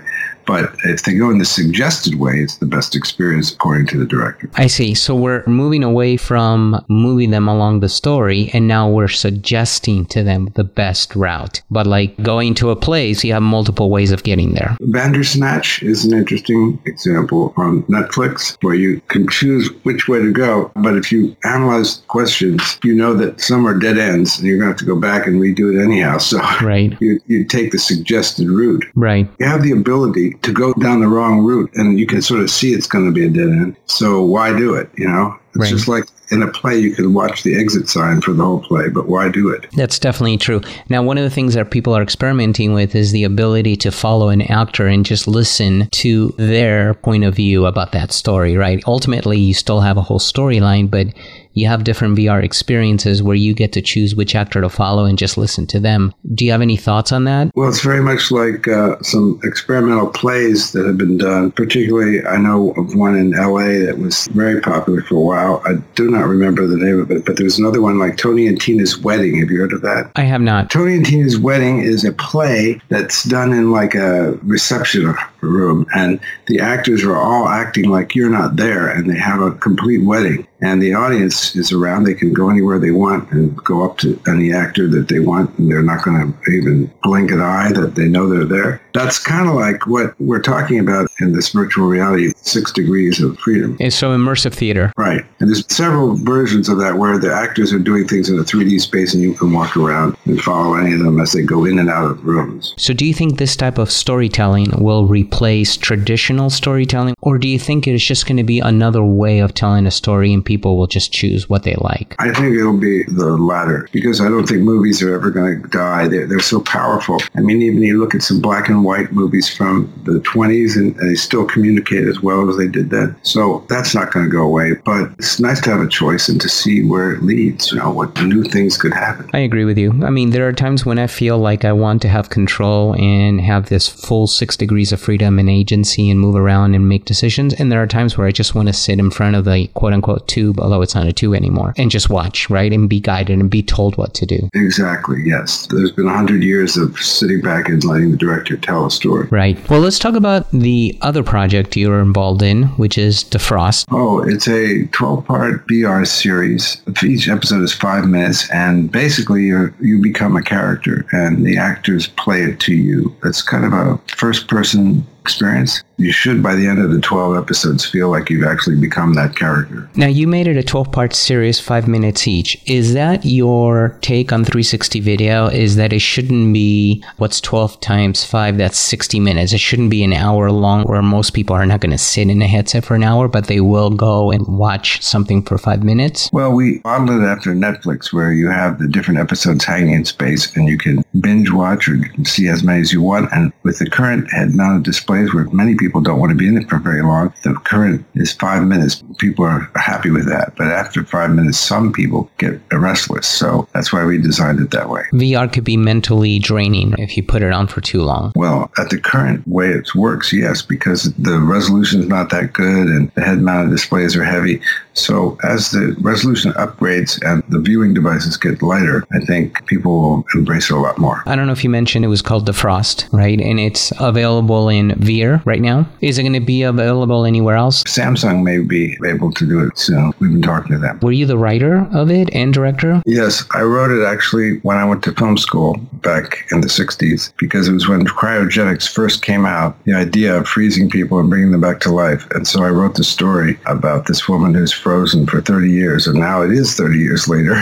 But 0.48 0.74
if 0.86 1.04
they 1.04 1.14
go 1.14 1.30
in 1.30 1.38
the 1.38 1.46
suggested 1.46 2.16
way, 2.16 2.36
it's 2.36 2.58
the 2.58 2.66
best 2.66 2.96
experience 2.96 3.54
according 3.54 3.88
to 3.88 4.00
the 4.00 4.06
director. 4.06 4.50
I 4.56 4.68
see. 4.68 4.94
So 4.94 5.14
we're 5.14 5.46
moving 5.46 5.84
away 5.84 6.16
from 6.16 6.84
moving 6.88 7.32
them 7.32 7.48
along 7.48 7.82
the 7.82 7.90
story, 7.90 8.50
and 8.54 8.68
now 8.68 8.90
we're 8.90 9.10
suggesting 9.10 10.06
to 10.08 10.24
them 10.24 10.50
the 10.56 10.64
best 10.64 11.16
route. 11.16 11.62
But 11.70 11.86
like 11.86 12.22
going 12.24 12.56
to 12.56 12.72
a 12.72 12.76
place, 12.76 13.24
you 13.24 13.34
have 13.34 13.44
multiple 13.44 13.90
ways 13.90 14.12
of 14.12 14.24
getting 14.24 14.54
there. 14.54 14.78
Bandersnatch 14.80 15.84
is 15.84 16.06
an 16.06 16.18
interesting 16.18 16.82
example 16.86 17.54
on 17.58 17.84
Netflix 17.84 18.58
where 18.62 18.76
you 18.76 19.02
can 19.10 19.28
choose 19.28 19.70
which 19.84 20.08
way 20.08 20.20
to 20.20 20.32
go. 20.32 20.72
But 20.76 20.96
if 20.96 21.12
you 21.12 21.36
analyze 21.44 22.04
questions, 22.08 22.80
you 22.84 22.96
know 22.96 23.14
that 23.16 23.42
some 23.42 23.68
are 23.68 23.78
dead 23.78 23.98
ends, 23.98 24.38
and 24.38 24.48
you're 24.48 24.58
going 24.58 24.68
to 24.68 24.72
have 24.72 24.80
to 24.80 24.86
go 24.86 25.00
back 25.00 25.28
and 25.28 25.42
redo 25.42 25.74
it 25.74 25.84
anyhow. 25.84 26.20
So 26.20 26.40
right. 26.62 26.96
you, 27.02 27.20
you 27.28 27.44
take 27.44 27.72
the 27.72 27.80
suggested 27.80 28.48
route. 28.48 28.86
Right. 28.96 29.28
You 29.40 29.46
have 29.46 29.64
the 29.64 29.72
ability 29.72 30.37
to 30.42 30.54
go 30.54 30.74
down 30.74 31.02
the 31.02 31.08
wrong 31.08 31.40
route 31.40 31.72
and 31.76 32.00
you 32.00 32.08
can 32.08 32.22
sort 32.22 32.42
of 32.42 32.50
see 32.50 32.74
it's 32.74 32.88
going 32.88 33.06
to 33.06 33.12
be 33.12 33.26
a 33.26 33.30
dead 33.30 33.50
end. 33.50 33.76
So 33.86 34.24
why 34.24 34.56
do 34.58 34.74
it? 34.76 34.90
You 34.98 35.08
know, 35.08 35.36
it's 35.50 35.58
Right. 35.58 35.70
just 35.70 35.88
like 35.88 36.06
in 36.30 36.44
a 36.44 36.48
play, 36.48 36.78
you 36.78 36.94
can 36.94 37.14
watch 37.14 37.44
the 37.44 37.58
exit 37.58 37.88
sign 37.88 38.20
for 38.22 38.34
the 38.34 38.44
whole 38.44 38.60
play, 38.60 38.90
but 38.90 39.08
why 39.08 39.30
do 39.30 39.50
it? 39.50 39.66
That's 39.78 39.98
definitely 39.98 40.38
true. 40.38 40.62
Now, 40.90 41.02
one 41.02 41.18
of 41.18 41.24
the 41.24 41.30
things 41.30 41.54
that 41.54 41.72
people 41.72 41.96
are 41.96 42.02
experimenting 42.04 42.74
with 42.74 42.96
is 42.96 43.12
the 43.12 43.24
ability 43.24 43.78
to 43.78 43.92
follow 43.92 44.28
an 44.30 44.42
actor 44.42 44.88
and 44.88 45.06
just 45.06 45.26
listen 45.28 45.88
to 45.94 46.34
their 46.38 46.96
point 46.96 47.24
of 47.24 47.34
view 47.36 47.66
about 47.66 47.94
that 47.94 48.12
story, 48.12 48.58
right? 48.58 48.84
Ultimately, 48.86 49.40
you 49.40 49.54
still 49.54 49.80
have 49.80 49.96
a 49.98 50.02
whole 50.02 50.20
storyline, 50.20 50.92
but 50.92 51.08
you 51.58 51.68
have 51.68 51.84
different 51.84 52.18
VR 52.18 52.44
experiences 52.44 53.24
where 53.24 53.36
you 53.36 53.54
get 53.54 53.74
to 53.74 53.82
choose 53.82 54.16
which 54.16 54.36
actor 54.36 54.62
to 54.62 54.70
follow 54.70 55.06
and 55.06 55.18
just 55.18 55.38
listen 55.38 55.66
to 55.68 55.80
them. 55.80 56.14
Do 56.36 56.46
you 56.46 56.52
have 56.52 56.62
any 56.62 56.78
thoughts 56.78 57.12
on 57.12 57.24
that? 57.24 57.52
Well, 57.56 57.68
it's 57.70 57.82
very 57.82 58.02
much 58.02 58.32
like 58.32 58.68
uh, 58.68 59.02
some 59.02 59.40
experimental 59.44 60.08
plays 60.08 60.72
that 60.74 60.86
have 60.86 60.98
been 60.98 61.18
done. 61.18 61.52
Particularly, 61.52 62.26
I 62.26 62.38
know 62.38 62.72
of 62.72 62.96
one 62.96 63.16
in 63.16 63.32
LA 63.32 63.86
that 63.86 63.98
was 63.98 64.28
very 64.28 64.62
popular 64.62 65.02
for 65.02 65.16
a 65.16 65.20
while. 65.20 65.62
I 65.66 65.76
do 65.96 66.10
not 66.12 66.28
remember 66.28 66.68
the 66.68 66.78
name 66.78 67.00
of 67.00 67.10
it, 67.10 67.26
but 67.26 67.38
there 67.38 67.44
was 67.46 67.58
another 67.58 67.82
one 67.82 67.98
like 67.98 68.18
Tony 68.18 68.48
and 68.48 68.62
Tina's 68.62 68.98
Wedding. 69.00 69.40
Have 69.40 69.50
you 69.50 69.60
heard 69.60 69.74
of 69.74 69.82
that? 69.82 70.12
I 70.16 70.24
have 70.24 70.42
not. 70.42 70.70
Tony 70.70 70.96
and 70.96 71.06
Tina's 71.06 71.40
Wedding 71.40 71.82
is 71.82 72.04
a 72.04 72.12
play 72.12 72.80
that's 72.90 73.24
done 73.24 73.52
in 73.52 73.72
like 73.72 73.96
a 73.96 74.34
reception 74.44 75.16
room, 75.42 75.86
and 75.96 76.20
the 76.48 76.60
actors 76.60 77.04
are 77.04 77.16
all 77.16 77.48
acting 77.48 77.90
like 77.90 78.16
you're 78.16 78.30
not 78.30 78.56
there, 78.56 78.88
and 78.88 79.10
they 79.10 79.18
have 79.18 79.42
a 79.42 79.52
complete 79.52 80.04
wedding. 80.04 80.48
And 80.60 80.82
the 80.82 80.94
audience 80.94 81.56
is 81.56 81.72
around. 81.72 82.04
They 82.04 82.16
can 82.16 82.34
go 82.34 82.50
anywhere 82.50 82.80
they 82.80 82.92
want 82.92 83.32
and 83.32 83.56
go 83.58 83.86
up 83.86 84.00
to 84.00 84.20
any 84.28 84.52
actor 84.52 84.88
that 84.88 85.08
they 85.08 85.20
want, 85.20 85.58
and 85.58 85.70
they're 85.70 85.84
not 85.84 86.04
going 86.04 86.34
to 86.34 86.52
even 86.52 86.92
blink 87.04 87.32
an 87.32 87.42
eye 87.42 87.72
that 87.74 87.96
they 87.96 88.08
know 88.08 88.28
they're 88.28 88.46
there. 88.46 88.82
That's 88.94 89.20
kind 89.20 89.48
of 89.48 89.56
like 89.56 89.86
what 89.86 90.20
we're 90.20 90.42
talking 90.42 90.80
about 90.80 91.10
in 91.20 91.34
this 91.34 91.50
virtual 91.50 91.88
reality, 91.88 92.34
six 92.38 92.72
degrees 92.72 93.22
of 93.22 93.38
freedom. 93.40 93.78
It's 93.80 93.96
so 93.96 94.10
immersive 94.18 94.54
theater. 94.54 94.92
Right. 94.98 95.24
And 95.40 95.50
there's 95.50 95.66
several 95.72 96.16
versions 96.16 96.70
of 96.70 96.80
that 96.80 96.98
where 96.98 97.20
the 97.20 97.32
actors 97.32 97.72
are 97.72 97.80
doing 97.80 98.08
things 98.08 98.30
in 98.30 98.40
a 98.40 98.44
3D 98.44 98.82
space 98.82 99.14
and 99.14 99.22
you 99.22 99.34
can 99.34 99.54
walk 99.54 99.78
around 99.78 100.18
and 100.26 100.42
follow 100.42 100.76
any 100.76 100.94
of 100.94 101.00
them 101.00 101.20
as 101.20 101.34
they 101.34 101.44
go 101.44 101.66
in 101.66 101.78
and 101.78 101.90
out 101.90 102.10
of 102.10 102.26
rooms. 102.26 102.74
So, 102.78 102.94
do 102.94 103.06
you 103.06 103.14
think 103.14 103.38
this 103.38 103.56
type 103.56 103.78
of 103.78 103.92
storytelling 103.92 104.72
will 104.84 105.06
replace 105.06 105.37
traditional 105.38 106.50
storytelling, 106.50 107.16
or 107.22 107.38
do 107.38 107.48
you 107.48 107.60
think 107.60 107.88
it 107.88 107.94
is 107.94 108.04
just 108.04 108.26
going 108.26 108.38
to 108.38 108.44
be 108.44 108.60
another 108.60 109.04
way 109.04 109.40
of 109.40 109.54
telling 109.54 109.86
a 109.86 109.92
story 109.92 110.34
and 110.34 110.44
people 110.44 110.78
will 110.78 110.88
just 110.88 111.12
choose 111.12 111.48
what 111.48 111.64
they 111.64 111.76
like? 111.76 112.16
I 112.20 112.34
think 112.34 112.56
it'll 112.56 112.78
be 112.78 113.04
the 113.04 113.38
latter 113.38 113.88
because 113.92 114.20
I 114.20 114.30
don't 114.30 114.48
think 114.48 114.62
movies 114.62 115.02
are 115.04 115.14
ever 115.14 115.30
going 115.30 115.62
to 115.62 115.68
die. 115.68 116.08
They're, 116.08 116.26
they're 116.26 116.40
so 116.40 116.62
powerful. 116.62 117.20
I 117.36 117.42
mean, 117.42 117.62
even 117.62 117.82
you 117.82 118.00
look 118.00 118.16
at 118.16 118.24
some 118.24 118.42
black 118.42 118.68
and 118.68 118.84
white 118.84 119.12
movies 119.12 119.54
from 119.54 119.94
the 120.06 120.20
20s 120.22 120.76
and 120.76 120.96
they 120.96 121.16
still 121.16 121.46
communicate 121.46 122.08
as 122.08 122.22
well 122.22 122.50
as 122.50 122.58
they 122.58 122.68
did 122.68 122.90
then. 122.90 123.16
So 123.22 123.66
that's 123.70 123.94
not 123.94 124.12
going 124.12 124.26
to 124.26 124.32
go 124.32 124.42
away. 124.42 124.74
But 124.86 125.12
it's 125.20 125.40
nice 125.40 125.62
to 125.62 125.70
have 125.70 125.82
a 125.82 125.88
choice 125.88 126.30
and 126.30 126.42
to 126.42 126.50
see 126.50 126.84
where 126.84 127.14
it 127.14 127.22
leads, 127.22 127.72
you 127.72 127.78
know, 127.78 127.92
what 127.92 128.20
new 128.24 128.44
things 128.44 128.78
could 128.78 128.94
happen. 128.94 129.30
I 129.34 129.40
agree 129.40 129.66
with 129.66 129.78
you. 129.78 129.92
I 130.04 130.10
mean, 130.10 130.32
there 130.32 130.48
are 130.48 130.54
times 130.54 130.86
when 130.86 130.98
I 131.00 131.08
feel 131.08 131.38
like 131.38 131.64
I 131.64 131.74
want 131.74 132.02
to 132.02 132.10
have 132.10 132.30
control 132.30 132.96
and 132.96 133.40
have 133.42 133.70
this 133.70 133.88
full 133.88 134.28
six 134.28 134.58
degrees 134.58 134.92
of 134.92 135.00
freedom 135.00 135.17
and 135.22 135.50
agency 135.50 136.10
and 136.10 136.20
move 136.20 136.36
around 136.36 136.76
and 136.76 136.90
make 136.90 137.06
decisions. 137.06 137.54
And 137.54 137.72
there 137.72 137.82
are 137.82 137.88
times 137.88 138.18
where 138.18 138.28
I 138.28 138.32
just 138.32 138.56
want 138.56 138.68
to 138.68 138.74
sit 138.74 139.00
in 139.00 139.12
front 139.12 139.36
of 139.36 139.46
the 139.46 139.68
quote 139.74 139.94
unquote 139.94 140.28
tube, 140.28 140.60
although 140.60 140.82
it's 140.82 140.96
not 140.96 141.08
a 141.08 141.14
tube 141.14 141.36
anymore, 141.36 141.74
and 141.78 141.92
just 141.92 142.10
watch, 142.10 142.50
right? 142.50 142.72
And 142.72 142.90
be 142.90 143.00
guided 143.00 143.40
and 143.40 143.50
be 143.50 143.64
told 143.64 143.98
what 143.98 144.14
to 144.16 144.26
do. 144.26 144.50
Exactly, 144.54 145.22
yes. 145.24 145.68
There's 145.68 145.92
been 145.92 146.06
100 146.06 146.44
years 146.44 146.78
of 146.78 146.98
sitting 147.00 147.42
back 147.42 147.70
and 147.70 147.84
letting 147.84 148.12
the 148.12 148.18
director 148.18 148.58
tell 148.58 148.86
a 148.86 148.92
story. 148.92 149.28
Right. 149.30 149.58
Well, 149.70 149.80
let's 149.80 150.00
talk 150.00 150.16
about 150.16 150.50
the 150.52 150.98
other 151.02 151.24
project 151.24 151.76
you're 151.76 152.02
involved 152.02 152.42
in, 152.42 152.64
which 152.78 152.98
is 152.98 153.24
Defrost. 153.24 153.86
Oh, 153.92 154.22
it's 154.22 154.48
a 154.48 154.86
12 154.88 155.26
part 155.26 155.68
VR 155.68 156.06
series. 156.06 156.82
Each 157.04 157.30
episode 157.30 157.62
is 157.62 157.74
five 157.74 158.06
minutes, 158.06 158.50
and 158.52 158.92
basically 158.92 159.44
you 159.44 159.74
you 159.80 160.02
become 160.02 160.36
a 160.36 160.42
character, 160.42 161.06
and 161.12 161.46
the 161.46 161.58
actors 161.58 162.08
play 162.08 162.42
it 162.42 162.60
to 162.62 162.74
you. 162.74 163.16
It's 163.24 163.42
kind 163.42 163.66
of 163.66 163.74
a 163.74 163.98
first 164.08 164.48
person 164.48 165.06
experience. 165.28 165.84
You 166.00 166.12
should, 166.12 166.44
by 166.44 166.54
the 166.54 166.68
end 166.68 166.78
of 166.78 166.92
the 166.92 167.02
12 167.02 167.36
episodes, 167.36 167.84
feel 167.84 168.10
like 168.10 168.30
you've 168.30 168.46
actually 168.46 168.76
become 168.76 169.16
that 169.16 169.36
character. 169.36 169.90
Now, 169.96 170.06
you 170.06 170.28
made 170.28 170.48
it 170.48 170.56
a 170.56 170.62
12 170.62 170.92
part 170.92 171.16
series, 171.16 171.60
five 171.60 171.88
minutes 171.88 172.28
each. 172.28 172.62
Is 172.68 172.94
that 172.94 173.26
your 173.26 173.98
take 174.02 174.32
on 174.32 174.46
360 174.46 175.00
video? 175.00 175.48
Is 175.48 175.76
that 175.78 175.94
it 175.94 176.02
shouldn't 176.02 176.54
be 176.54 177.04
what's 177.18 177.42
12 177.42 177.80
times 177.80 178.24
five? 178.24 178.60
That's 178.60 178.78
60 178.78 179.20
minutes. 179.20 179.54
It 179.54 179.60
shouldn't 179.60 179.90
be 179.90 180.04
an 180.04 180.14
hour 180.14 180.52
long 180.52 180.84
where 180.84 181.02
most 181.02 181.34
people 181.34 181.56
are 181.56 181.66
not 181.66 181.82
going 181.82 181.94
to 181.94 181.98
sit 181.98 182.30
in 182.30 182.44
a 182.44 182.48
headset 182.48 182.86
for 182.86 182.94
an 182.94 183.02
hour, 183.02 183.28
but 183.28 183.48
they 183.48 183.62
will 183.62 183.90
go 183.90 184.30
and 184.30 184.46
watch 184.48 185.02
something 185.02 185.42
for 185.42 185.58
five 185.58 185.84
minutes. 185.84 186.30
Well, 186.32 186.52
we 186.52 186.80
modeled 186.86 187.24
it 187.24 187.26
after 187.26 187.56
Netflix, 187.56 188.14
where 188.14 188.32
you 188.32 188.50
have 188.50 188.78
the 188.78 188.88
different 188.88 189.20
episodes 189.20 189.66
hanging 189.66 189.96
in 189.96 190.06
space, 190.06 190.56
and 190.56 190.68
you 190.68 190.78
can 190.78 191.04
binge 191.20 191.50
watch 191.50 191.90
or 191.90 191.98
see 192.24 192.48
as 192.50 192.64
many 192.64 192.82
as 192.82 192.94
you 192.94 193.02
want. 193.02 193.34
And 193.34 193.52
with 193.64 193.80
the 193.80 193.90
current 193.90 194.32
head-mounted 194.32 194.84
displays, 194.84 195.34
where 195.34 195.46
many 195.46 195.74
people 195.74 195.87
don't 196.02 196.20
want 196.20 196.32
to 196.32 196.36
be 196.36 196.48
in 196.48 196.58
it 196.58 196.70
for 196.70 196.78
very 196.78 197.02
long, 197.02 197.34
the 197.44 197.54
current 197.54 198.06
is 198.16 198.32
five 198.34 198.64
minutes. 198.64 199.04
People 199.18 199.46
are 199.46 199.70
happy 199.76 200.10
with 200.10 200.28
that, 200.28 200.56
but 200.56 200.68
after 200.68 201.04
five 201.04 201.32
minutes, 201.32 201.58
some 201.58 201.92
people 201.92 202.30
get 202.38 202.60
restless. 202.72 203.28
So 203.28 203.68
that's 203.74 203.92
why 203.92 204.06
we 204.06 204.18
designed 204.18 204.60
it 204.60 204.72
that 204.72 204.90
way. 204.90 205.04
VR 205.14 205.52
could 205.52 205.64
be 205.64 205.78
mentally 205.78 206.40
draining 206.40 206.94
if 206.98 207.18
you 207.18 207.24
put 207.24 207.42
it 207.42 207.52
on 207.52 207.68
for 207.68 207.82
too 207.82 208.02
long. 208.02 208.32
Well, 208.36 208.72
at 208.78 208.90
the 208.90 209.00
current 209.00 209.48
way 209.48 209.70
it 209.70 209.96
works, 209.96 210.32
yes, 210.34 210.62
because 210.62 211.14
the 211.14 211.40
resolution 211.40 212.02
is 212.02 212.08
not 212.08 212.30
that 212.30 212.54
good 212.54 212.88
and 212.88 213.12
the 213.12 213.22
head-mounted 213.22 213.72
displays 213.72 214.16
are 214.16 214.24
heavy. 214.24 214.62
So 214.94 215.38
as 215.44 215.72
the 215.72 215.96
resolution 216.02 216.52
upgrades 216.54 217.22
and 217.24 217.44
the 217.50 217.60
viewing 217.60 217.94
devices 217.94 218.38
get 218.38 218.62
lighter, 218.62 219.06
I 219.12 219.24
think 219.26 219.66
people 219.68 220.00
will 220.00 220.26
embrace 220.36 220.70
it 220.70 220.74
a 220.74 220.80
lot 220.80 220.98
more. 220.98 221.24
I 221.26 221.36
don't 221.36 221.46
know 221.46 221.54
if 221.54 221.64
you 221.64 221.70
mentioned 221.70 222.04
it 222.04 222.10
was 222.10 222.22
called 222.22 222.48
Defrost, 222.48 223.12
right? 223.14 223.40
And 223.40 223.60
it's 223.60 223.94
available 224.00 224.70
in 224.70 224.92
VR 224.92 225.46
right 225.46 225.62
now. 225.78 225.90
Is 226.02 226.18
it 226.18 226.24
going 226.24 226.34
to 226.34 226.40
be 226.40 226.64
available 226.64 227.26
anywhere 227.26 227.56
else? 227.56 227.84
Samsung 227.84 228.44
may 228.44 228.60
be 228.60 228.98
able 229.06 229.32
to 229.34 229.46
do 229.46 229.66
it 229.66 229.78
soon. 229.78 230.14
We've 230.20 230.32
been 230.32 230.42
talking 230.42 230.74
to 230.74 230.78
them. 230.78 231.00
Were 231.02 231.12
you 231.12 231.26
the 231.26 231.38
writer 231.38 231.88
of 231.94 232.12
it 232.12 232.30
and 232.34 232.54
director? 232.54 233.02
Yes, 233.06 233.44
I 233.52 233.62
wrote 233.62 233.92
it 233.92 234.06
actually 234.06 234.58
when 234.60 234.78
I 234.78 234.86
went 234.86 235.04
to 235.04 235.14
film 235.14 235.38
school 235.38 235.78
back 235.94 236.46
in 236.52 236.62
the 236.62 236.68
60s 236.68 237.34
because 237.38 237.68
it 237.68 237.74
was 237.74 237.88
when 237.88 238.06
cryogenics 238.06 238.92
first 238.92 239.24
came 239.24 239.46
out, 239.46 239.82
the 239.86 239.94
idea 239.94 240.36
of 240.38 240.48
freezing 240.48 240.90
people 240.90 241.20
and 241.20 241.30
bringing 241.30 241.52
them 241.52 241.62
back 241.62 241.80
to 241.82 241.92
life. 241.92 242.28
And 242.32 242.48
so 242.48 242.64
I 242.64 242.70
wrote 242.70 242.96
the 242.96 243.04
story 243.04 243.60
about 243.66 244.08
this 244.08 244.28
woman 244.28 244.54
who's 244.54 244.74
frozen 244.74 245.26
for 245.26 245.42
30 245.42 245.70
years, 245.70 246.08
and 246.08 246.20
now 246.20 246.42
it 246.42 246.52
is 246.52 246.76
30 246.76 246.98
years 246.98 247.28
later. 247.28 247.56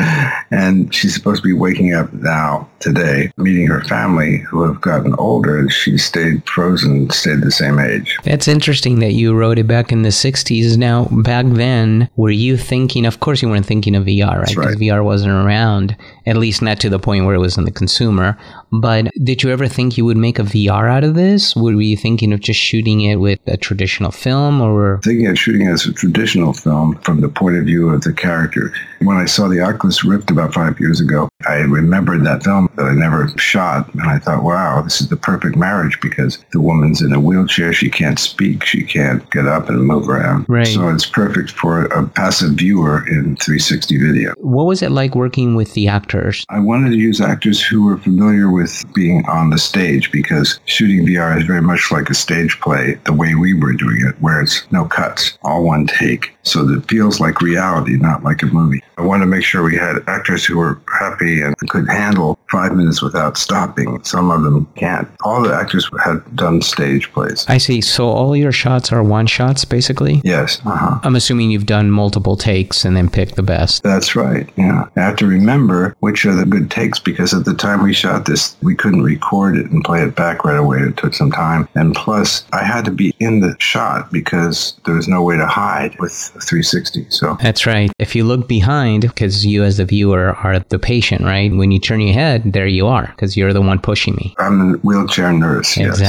and 0.50 0.94
she's 0.94 1.14
supposed 1.14 1.42
to 1.42 1.48
be 1.48 1.52
waking 1.52 1.94
up 1.94 2.12
now 2.12 2.68
today, 2.84 3.32
meeting 3.38 3.66
her 3.66 3.82
family 3.84 4.38
who 4.38 4.62
have 4.62 4.80
gotten 4.80 5.14
older 5.14 5.58
and 5.58 5.72
she 5.72 5.96
stayed 5.96 6.46
frozen, 6.46 7.10
stayed 7.10 7.40
the 7.40 7.50
same 7.50 7.78
age. 7.78 8.18
That's 8.24 8.46
interesting 8.46 9.00
that 9.00 9.12
you 9.12 9.34
wrote 9.34 9.58
it 9.58 9.66
back 9.66 9.90
in 9.90 10.02
the 10.02 10.10
60s. 10.10 10.76
Now, 10.76 11.06
back 11.06 11.46
then, 11.48 12.10
were 12.16 12.30
you 12.30 12.56
thinking, 12.58 13.06
of 13.06 13.20
course, 13.20 13.40
you 13.40 13.48
weren't 13.48 13.66
thinking 13.66 13.96
of 13.96 14.04
VR, 14.04 14.40
right? 14.40 14.48
Because 14.48 14.76
right. 14.76 14.76
VR 14.76 15.02
wasn't 15.02 15.32
around, 15.32 15.96
at 16.26 16.36
least 16.36 16.60
not 16.60 16.78
to 16.80 16.90
the 16.90 16.98
point 16.98 17.24
where 17.24 17.34
it 17.34 17.38
was 17.38 17.56
in 17.56 17.64
the 17.64 17.72
consumer. 17.72 18.38
But 18.80 19.10
did 19.22 19.42
you 19.42 19.50
ever 19.50 19.66
think 19.66 19.96
you 19.96 20.04
would 20.04 20.16
make 20.16 20.38
a 20.38 20.42
VR 20.42 20.90
out 20.90 21.04
of 21.04 21.14
this? 21.14 21.54
Were 21.56 21.80
you 21.80 21.96
thinking 21.96 22.32
of 22.32 22.40
just 22.40 22.60
shooting 22.60 23.00
it 23.02 23.16
with 23.16 23.40
a 23.46 23.56
traditional 23.56 24.10
film 24.10 24.60
or? 24.60 25.00
Thinking 25.02 25.26
of 25.26 25.38
shooting 25.38 25.66
it 25.66 25.72
as 25.72 25.86
a 25.86 25.92
traditional 25.92 26.52
film 26.52 26.96
from 26.98 27.20
the 27.20 27.28
point 27.28 27.56
of 27.56 27.64
view 27.64 27.90
of 27.90 28.02
the 28.02 28.12
character. 28.12 28.72
When 29.00 29.16
I 29.16 29.26
saw 29.26 29.48
the 29.48 29.60
Oculus 29.60 30.04
Rift 30.04 30.30
about 30.30 30.54
five 30.54 30.80
years 30.80 31.00
ago, 31.00 31.28
I 31.46 31.56
remembered 31.56 32.24
that 32.24 32.42
film 32.42 32.70
that 32.76 32.86
I 32.86 32.94
never 32.94 33.28
shot. 33.36 33.92
And 33.94 34.02
I 34.02 34.18
thought, 34.18 34.42
wow, 34.42 34.80
this 34.82 35.00
is 35.00 35.08
the 35.08 35.16
perfect 35.16 35.56
marriage 35.56 36.00
because 36.00 36.42
the 36.52 36.60
woman's 36.60 37.02
in 37.02 37.12
a 37.12 37.20
wheelchair. 37.20 37.72
She 37.72 37.90
can't 37.90 38.18
speak. 38.18 38.64
She 38.64 38.82
can't 38.82 39.28
get 39.30 39.46
up 39.46 39.68
and 39.68 39.86
move 39.86 40.08
around. 40.08 40.46
Right. 40.48 40.66
So 40.66 40.88
it's 40.88 41.06
perfect 41.06 41.50
for 41.50 41.84
a 41.86 42.06
passive 42.06 42.52
viewer 42.52 43.06
in 43.08 43.36
360 43.36 43.98
video. 43.98 44.32
What 44.38 44.64
was 44.64 44.82
it 44.82 44.90
like 44.90 45.14
working 45.14 45.54
with 45.54 45.74
the 45.74 45.88
actors? 45.88 46.44
I 46.48 46.60
wanted 46.60 46.90
to 46.90 46.96
use 46.96 47.20
actors 47.20 47.62
who 47.62 47.84
were 47.84 47.98
familiar 47.98 48.50
with 48.50 48.63
being 48.94 49.24
on 49.26 49.50
the 49.50 49.58
stage 49.58 50.10
because 50.12 50.60
shooting 50.66 51.06
VR 51.06 51.38
is 51.38 51.46
very 51.46 51.62
much 51.62 51.90
like 51.90 52.10
a 52.10 52.14
stage 52.14 52.60
play 52.60 52.94
the 53.04 53.12
way 53.12 53.34
we 53.34 53.54
were 53.54 53.72
doing 53.72 54.00
it, 54.06 54.20
where 54.20 54.40
it's 54.40 54.70
no 54.70 54.84
cuts, 54.84 55.38
all 55.42 55.64
one 55.64 55.86
take. 55.86 56.33
So 56.44 56.64
that 56.64 56.78
it 56.78 56.88
feels 56.88 57.20
like 57.20 57.40
reality, 57.40 57.96
not 57.96 58.22
like 58.22 58.42
a 58.42 58.46
movie. 58.46 58.82
I 58.98 59.02
wanted 59.02 59.24
to 59.24 59.30
make 59.30 59.44
sure 59.44 59.62
we 59.62 59.76
had 59.76 59.96
actors 60.06 60.44
who 60.44 60.58
were 60.58 60.80
happy 61.00 61.40
and 61.40 61.56
could 61.68 61.88
handle 61.88 62.38
five 62.50 62.76
minutes 62.76 63.02
without 63.02 63.36
stopping. 63.36 64.02
Some 64.04 64.30
of 64.30 64.42
them 64.42 64.66
can't. 64.76 65.08
All 65.24 65.42
the 65.42 65.52
actors 65.52 65.88
had 66.04 66.22
done 66.36 66.62
stage 66.62 67.10
plays. 67.12 67.44
I 67.48 67.58
see. 67.58 67.80
So 67.80 68.06
all 68.06 68.36
your 68.36 68.52
shots 68.52 68.92
are 68.92 69.02
one 69.02 69.26
shots, 69.26 69.64
basically? 69.64 70.20
Yes. 70.22 70.60
Uh-huh. 70.64 71.00
I'm 71.02 71.16
assuming 71.16 71.50
you've 71.50 71.66
done 71.66 71.90
multiple 71.90 72.36
takes 72.36 72.84
and 72.84 72.96
then 72.96 73.10
picked 73.10 73.36
the 73.36 73.42
best. 73.42 73.82
That's 73.82 74.14
right. 74.14 74.48
Yeah. 74.56 74.86
I 74.96 75.00
have 75.00 75.16
to 75.16 75.26
remember 75.26 75.96
which 76.00 76.24
are 76.26 76.34
the 76.34 76.44
good 76.44 76.70
takes 76.70 76.98
because 76.98 77.34
at 77.34 77.44
the 77.44 77.54
time 77.54 77.82
we 77.82 77.92
shot 77.92 78.26
this, 78.26 78.56
we 78.62 78.74
couldn't 78.74 79.02
record 79.02 79.56
it 79.56 79.70
and 79.70 79.82
play 79.82 80.02
it 80.02 80.14
back 80.14 80.44
right 80.44 80.58
away. 80.58 80.78
It 80.78 80.96
took 80.96 81.14
some 81.14 81.32
time. 81.32 81.68
And 81.74 81.94
plus, 81.94 82.44
I 82.52 82.62
had 82.62 82.84
to 82.84 82.90
be 82.90 83.14
in 83.18 83.40
the 83.40 83.56
shot 83.58 84.12
because 84.12 84.74
there 84.84 84.94
was 84.94 85.08
no 85.08 85.22
way 85.22 85.36
to 85.36 85.46
hide 85.46 85.98
with 85.98 86.33
360. 86.42 87.06
So 87.10 87.36
That's 87.40 87.66
right. 87.66 87.90
If 87.98 88.14
you 88.14 88.24
look 88.24 88.48
behind, 88.48 89.02
because 89.02 89.44
you 89.44 89.62
as 89.64 89.76
the 89.76 89.84
viewer 89.84 90.34
are 90.36 90.58
the 90.58 90.78
patient, 90.78 91.22
right? 91.22 91.52
When 91.52 91.70
you 91.70 91.78
turn 91.78 92.00
your 92.00 92.14
head, 92.14 92.52
there 92.52 92.66
you 92.66 92.86
are, 92.86 93.06
because 93.06 93.36
you're 93.36 93.52
the 93.52 93.62
one 93.62 93.78
pushing 93.78 94.14
me. 94.16 94.34
I'm 94.38 94.74
a 94.74 94.78
wheelchair 94.78 95.32
nurse. 95.32 95.76
yes. 95.76 96.00